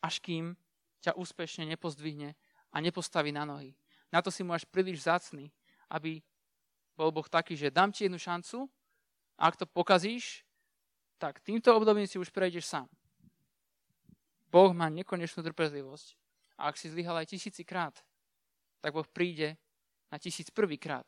[0.00, 0.54] až kým
[1.02, 2.34] ťa úspešne nepozdvihne
[2.72, 3.74] a nepostaví na nohy.
[4.08, 5.52] Na to si mu až príliš zácný,
[5.92, 6.22] aby
[6.96, 8.66] bol Boh taký, že dám ti jednu šancu
[9.38, 10.42] a ak to pokazíš,
[11.18, 12.88] tak týmto obdobím si už prejdeš sám.
[14.48, 16.16] Boh má nekonečnú trpezlivosť.
[16.58, 17.94] A ak si zlyhal aj tisícikrát,
[18.82, 19.54] tak Boh príde
[20.10, 21.06] na tisíc prvýkrát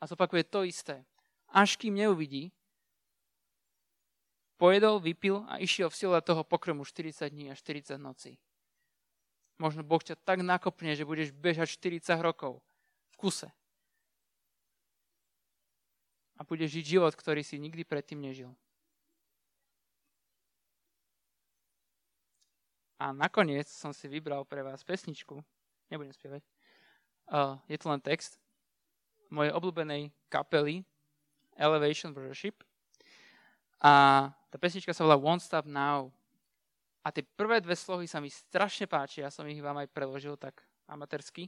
[0.00, 1.06] a zopakuje to isté.
[1.48, 2.52] Až kým neuvidí,
[4.60, 8.36] pojedol, vypil a išiel v sile toho pokromu 40 dní a 40 nocí.
[9.58, 12.62] Možno Boh ťa tak nakopne, že budeš bežať 40 rokov
[13.10, 13.48] v kuse.
[16.38, 18.54] A budeš žiť život, ktorý si nikdy predtým nežil.
[22.98, 25.38] A nakoniec som si vybral pre vás pesničku.
[25.86, 26.42] Nebudem spievať.
[27.30, 28.42] Uh, je to len text
[29.30, 30.82] mojej obľúbenej kapely
[31.54, 32.66] Elevation Worship.
[33.78, 36.10] A tá pesnička sa volá Won't Stop Now.
[37.06, 40.34] A tie prvé dve slohy sa mi strašne páčia, ja som ich vám aj preložil
[40.34, 41.46] tak amatérsky.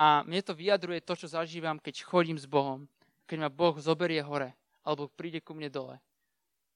[0.00, 2.88] A mne to vyjadruje to, čo zažívam, keď chodím s Bohom,
[3.28, 5.96] keď ma Boh zoberie hore, alebo príde ku mne dole.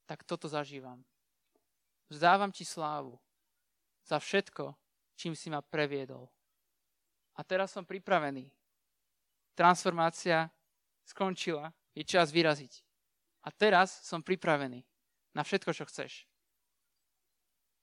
[0.04, 1.00] Tak toto zažívam.
[2.08, 3.16] Vzdávam ti slávu
[4.04, 4.76] za všetko,
[5.16, 6.28] čím si ma previedol.
[7.34, 8.50] A teraz som pripravený.
[9.54, 10.50] Transformácia
[11.06, 12.82] skončila, je čas vyraziť.
[13.44, 14.82] A teraz som pripravený
[15.34, 16.26] na všetko, čo chceš.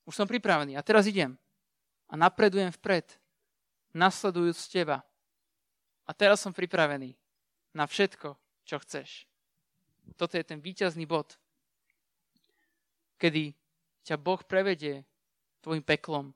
[0.06, 1.38] Už som pripravený a teraz idem.
[2.12, 3.08] A napredujem vpred,
[3.96, 5.00] nasledujúc teba.
[6.04, 7.16] A teraz som pripravený
[7.72, 8.36] na všetko,
[8.68, 9.30] čo chceš.
[10.18, 11.40] Toto je ten víťazný bod,
[13.16, 13.56] kedy
[14.04, 15.06] ťa Boh prevedie
[15.62, 16.34] tvojim peklom,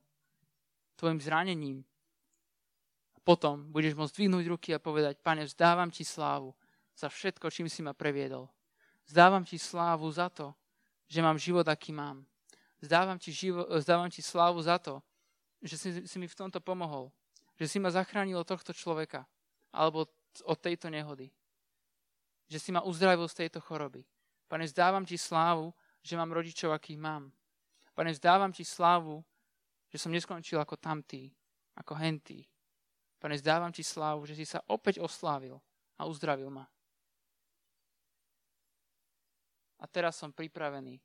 [0.96, 1.82] tvojim zranením.
[3.26, 6.54] Potom budeš môcť dvihnúť ruky a povedať, Pane, vzdávam ti slávu
[6.94, 8.46] za všetko, čím si ma previedol.
[9.10, 10.54] Vzdávam ti slávu za to,
[11.10, 12.26] že mám život, aký mám.
[12.82, 15.02] Zdávam ti, živo, zdávam ti slávu za to,
[15.62, 17.10] že si, si mi v tomto pomohol.
[17.58, 19.26] Že si ma zachránil od tohto človeka.
[19.74, 20.06] Alebo
[20.46, 21.34] od tejto nehody.
[22.46, 24.06] Že si ma uzdravil z tejto choroby.
[24.46, 25.74] Pane, zdávam ti slávu,
[26.06, 27.34] že mám rodičov, akých mám.
[27.96, 29.24] Pane, zdávam ti slávu,
[29.88, 31.32] že som neskončil ako tamtý,
[31.80, 32.44] ako hentý.
[33.16, 35.56] Pane, zdávam ti slávu, že si sa opäť oslávil
[35.96, 36.68] a uzdravil ma.
[39.80, 41.00] A teraz som pripravený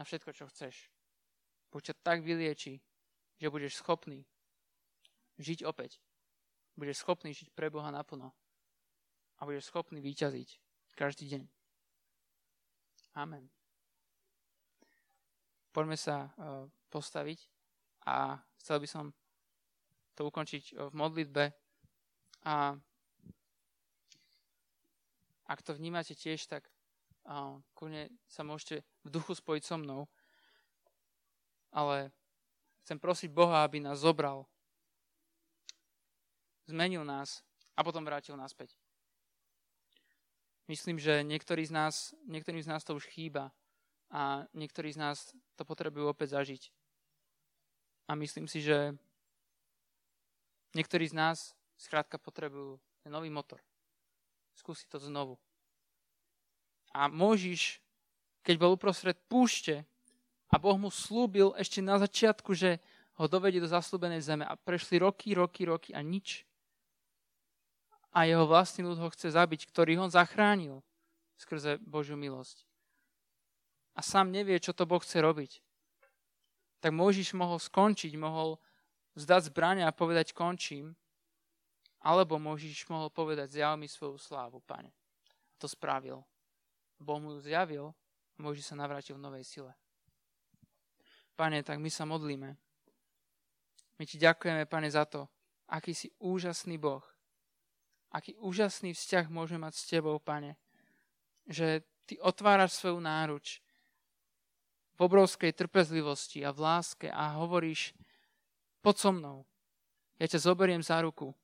[0.00, 0.88] na všetko, čo chceš.
[1.68, 2.80] Buď ťa tak vylieči,
[3.36, 4.24] že budeš schopný
[5.36, 6.00] žiť opäť.
[6.78, 8.32] Budeš schopný žiť pre Boha naplno.
[9.38, 10.48] A budeš schopný vyťaziť
[10.94, 11.44] každý deň.
[13.14, 13.50] Amen.
[15.74, 17.50] Poďme sa uh, postaviť
[18.06, 19.04] a chcel by som
[20.14, 21.44] to ukončiť v modlitbe.
[22.46, 22.78] A
[25.50, 26.70] ak to vnímate tiež, tak
[27.26, 30.06] uh, kľudne sa môžete v duchu spojiť so mnou
[31.74, 32.14] ale
[32.86, 34.46] chcem prosiť Boha, aby nás zobral,
[36.70, 37.42] zmenil nás
[37.74, 38.78] a potom vrátil naspäť.
[40.70, 41.94] Myslím, že niektorí z nás,
[42.24, 43.52] niektorým z nás to už chýba
[44.14, 46.70] a niektorí z nás to potrebujú opäť zažiť.
[48.06, 48.94] A myslím si, že
[50.78, 51.38] niektorí z nás
[51.74, 53.58] skrátka potrebujú ten nový motor.
[54.54, 55.34] Skúsi to znovu.
[56.94, 57.82] A môžiš,
[58.46, 59.82] keď bol uprostred púšte,
[60.54, 62.78] a Boh mu slúbil ešte na začiatku, že
[63.18, 64.46] ho dovedie do zaslúbenej zeme.
[64.46, 66.46] A prešli roky, roky, roky a nič.
[68.14, 70.86] A jeho vlastný ľud ho chce zabiť, ktorý ho zachránil
[71.34, 72.62] skrze Božiu milosť.
[73.94, 75.62] A sám nevie, čo to Boh chce robiť.
[76.82, 78.58] Tak Mojžiš mohol skončiť, mohol
[79.14, 80.98] vzdať zbrania a povedať končím,
[82.04, 84.92] alebo Mojžiš mohol povedať zjav mi svoju slávu, pane.
[85.24, 86.26] A to spravil.
[87.00, 87.94] Boh mu zjavil
[88.34, 89.72] a Mojžiš sa navrátil v novej sile.
[91.34, 92.54] Pane, tak my sa modlíme.
[93.98, 95.26] My ti ďakujeme, Pane, za to,
[95.70, 97.02] aký si úžasný Boh.
[98.14, 100.58] Aký úžasný vzťah môžeme mať s Tebou, Pane.
[101.46, 103.63] Že Ty otváraš svoju náruč
[104.94, 107.94] v obrovskej trpezlivosti a v láske a hovoríš,
[108.78, 109.42] pod so mnou.
[110.20, 111.34] Ja ťa zoberiem za ruku.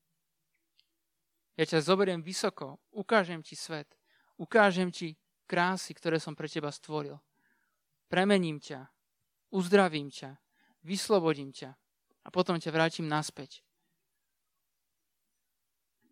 [1.59, 2.79] Ja ťa zoberiem vysoko.
[2.95, 3.99] Ukážem ti svet.
[4.39, 5.19] Ukážem ti
[5.51, 7.19] krásy, ktoré som pre teba stvoril.
[8.07, 8.87] Premením ťa
[9.51, 10.39] uzdravím ťa,
[10.87, 11.75] vyslobodím ťa
[12.25, 13.63] a potom ťa vrátim naspäť.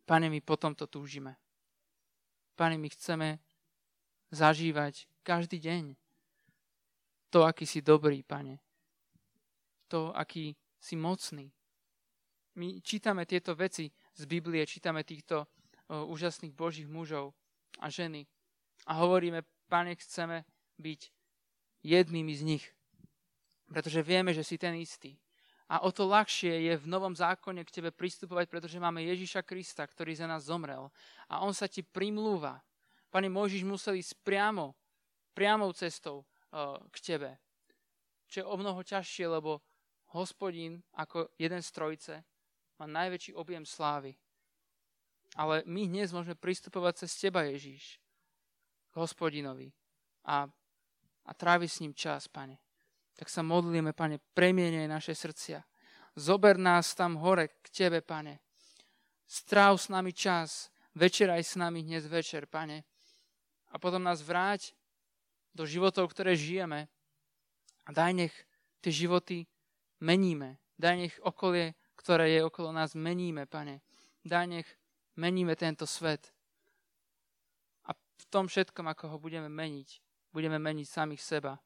[0.05, 1.37] Pane, my potom to túžime.
[2.59, 3.39] Pane, my chceme
[4.35, 5.95] zažívať každý deň
[7.31, 8.59] to, aký si dobrý, Pane.
[9.89, 11.53] To, aký si mocný.
[12.59, 15.47] My čítame tieto veci z Biblie, čítame týchto o,
[16.11, 17.33] úžasných Božích mužov
[17.79, 18.27] a ženy
[18.89, 20.43] a hovoríme, Pane, chceme
[20.81, 21.01] byť
[21.85, 22.65] jednými z nich.
[23.69, 25.15] Pretože vieme, že si ten istý.
[25.69, 29.85] A o to ľahšie je v Novom zákone k tebe pristupovať, pretože máme Ježiša Krista,
[29.85, 30.89] ktorý za nás zomrel.
[31.29, 32.65] A on sa ti primlúva.
[33.13, 34.73] Pane Mojžiš musel ísť priamo,
[35.37, 36.38] priamou cestou uh,
[36.91, 37.39] k tebe.
[38.29, 39.61] Čo je o mnoho ťažšie, lebo
[40.13, 42.15] hospodín ako jeden z trojce
[42.81, 44.17] má najväčší objem slávy.
[45.37, 48.01] Ale my dnes môžeme pristupovať cez teba, Ježíš,
[48.89, 49.73] k hospodinovi
[50.25, 50.49] a,
[51.25, 52.57] a tráviť s ním čas, pane
[53.19, 55.59] tak sa modlíme, Pane, premienej naše srdcia.
[56.15, 58.39] Zober nás tam hore k Tebe, Pane.
[59.27, 62.87] Stráv s nami čas, večeraj s nami dnes večer, Pane.
[63.75, 64.78] A potom nás vráť
[65.55, 66.89] do životov, ktoré žijeme.
[67.85, 68.35] A daj nech
[68.85, 69.49] tie životy
[70.01, 70.61] meníme.
[70.79, 73.83] Daj nech okolie, ktoré je okolo nás, meníme, Pane.
[74.23, 74.69] Daj nech
[75.19, 76.31] meníme tento svet.
[77.89, 79.89] A v tom všetkom, ako ho budeme meniť,
[80.31, 81.59] budeme meniť samých seba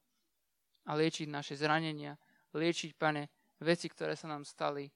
[0.83, 2.17] a liečiť naše zranenia,
[2.51, 3.31] liečiť, pane,
[3.63, 4.91] veci, ktoré sa nám stali,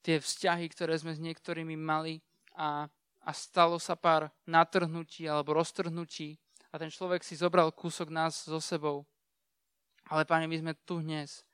[0.00, 2.20] tie vzťahy, ktoré sme s niektorými mali
[2.56, 2.88] a,
[3.24, 6.36] a stalo sa pár natrhnutí alebo roztrhnutí
[6.74, 9.06] a ten človek si zobral kúsok nás so sebou.
[10.10, 11.46] Ale, pane, my sme tu dnes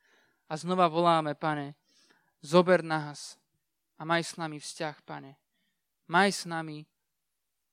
[0.48, 1.76] a znova voláme, pane,
[2.40, 3.36] zober nás
[4.00, 5.36] a maj s nami vzťah, pane.
[6.08, 6.88] Maj s nami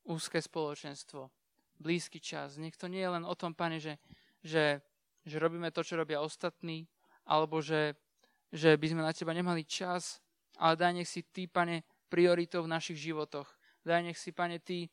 [0.03, 1.31] úzke spoločenstvo,
[1.79, 2.59] blízky čas.
[2.59, 3.95] Nech to nie je len o tom, pane, že,
[4.43, 4.83] že,
[5.23, 6.83] že robíme to, čo robia ostatní,
[7.23, 7.95] alebo že,
[8.51, 10.19] že by sme na teba nemali čas,
[10.59, 13.47] ale daj nech si ty, pane, prioritou v našich životoch.
[13.87, 14.91] Daj nech si, pane, ty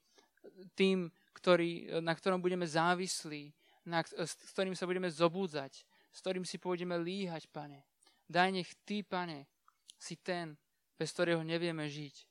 [0.79, 3.51] tým, ktorý, na ktorom budeme závislí,
[3.85, 7.85] na, s ktorým sa budeme zobúdzať, s ktorým si pôjdeme líhať, pane.
[8.31, 9.51] Daj nech ty, pane,
[9.99, 10.57] si ten,
[10.95, 12.25] bez ktorého nevieme žiť.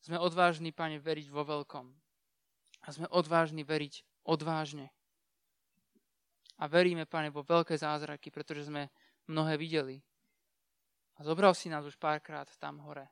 [0.00, 1.86] Sme odvážni, Pane, veriť vo veľkom.
[2.80, 4.88] A sme odvážni veriť odvážne.
[6.56, 8.88] A veríme, Pane, vo veľké zázraky, pretože sme
[9.28, 10.00] mnohé videli.
[11.20, 13.04] A zobral si nás už párkrát tam hore.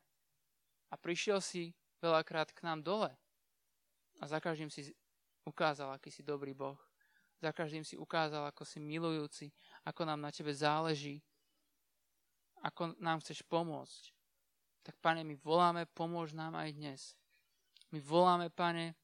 [0.88, 3.12] A prišiel si veľakrát k nám dole.
[4.18, 4.94] A za každým si
[5.46, 6.78] ukázal, aký si dobrý Boh.
[7.38, 9.54] Za každým si ukázal, ako si milujúci,
[9.86, 11.22] ako nám na tebe záleží,
[12.62, 14.18] ako nám chceš pomôcť
[14.88, 17.00] tak Pane, my voláme, pomôž nám aj dnes.
[17.92, 18.96] My voláme, Pane,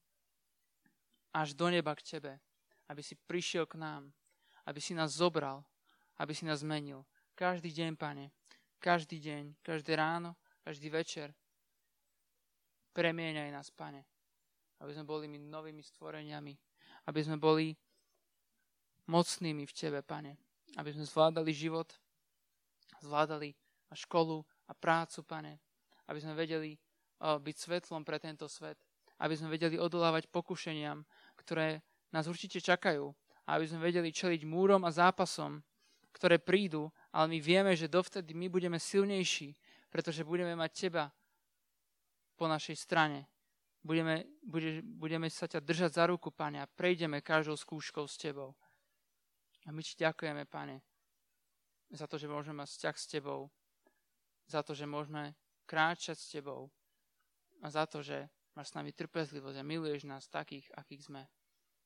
[1.29, 2.41] až do neba k Tebe,
[2.89, 4.09] aby si prišiel k nám,
[4.65, 5.61] aby si nás zobral,
[6.17, 7.05] aby si nás zmenil.
[7.37, 8.33] Každý deň, Pane,
[8.81, 10.33] každý deň, každé ráno,
[10.65, 11.37] každý večer.
[12.89, 14.09] Premieňaj nás, Pane,
[14.85, 16.53] aby sme boli my novými stvoreniami,
[17.09, 17.73] aby sme boli
[19.09, 20.37] mocnými v Tebe, Pane,
[20.77, 21.89] aby sme zvládali život,
[23.01, 23.57] zvládali
[23.89, 25.57] a školu a prácu, Pane,
[26.05, 26.77] aby sme vedeli
[27.17, 28.77] byť svetlom pre tento svet,
[29.17, 31.01] aby sme vedeli odolávať pokušeniam,
[31.33, 31.81] ktoré
[32.13, 33.09] nás určite čakajú,
[33.45, 35.61] a aby sme vedeli čeliť múrom a zápasom,
[36.09, 39.53] ktoré prídu, ale my vieme, že dovtedy my budeme silnejší,
[39.93, 41.13] pretože budeme mať Teba
[42.35, 43.29] po našej strane.
[43.85, 48.57] Budeme, bude, budeme sa ťa držať za ruku, Pane, a prejdeme každou skúškou s Tebou.
[49.65, 50.81] A my Ti ďakujeme, Pane,
[51.93, 53.53] za to, že môžeme mať vzťah s Tebou,
[54.49, 55.37] za to, že môžeme
[55.69, 56.73] kráčať s Tebou
[57.61, 58.25] a za to, že
[58.57, 61.21] máš s nami trpezlivosť a miluješ nás takých, akých sme.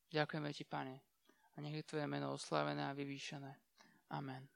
[0.08, 0.96] Ďakujeme Ti, Pane,
[1.52, 3.52] a nech je Tvoje meno oslavené a vyvýšené.
[4.16, 4.48] Amen.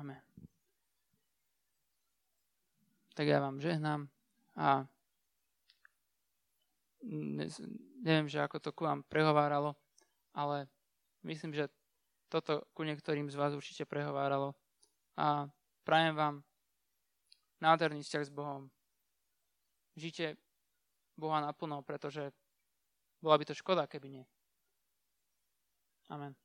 [0.00, 0.24] Amen.
[3.12, 4.08] Tak ja vám žehnám
[4.56, 4.88] a
[8.02, 9.74] neviem, že ako to ku vám prehováralo,
[10.34, 10.70] ale
[11.26, 11.68] myslím, že
[12.32, 14.56] toto ku niektorým z vás určite prehováralo.
[15.20, 15.46] A
[15.84, 16.34] prajem vám
[17.60, 18.72] nádherný vzťah s Bohom.
[19.94, 20.40] Žite
[21.20, 22.32] Boha naplno, pretože
[23.20, 24.24] bola by to škoda, keby nie.
[26.08, 26.41] Amen.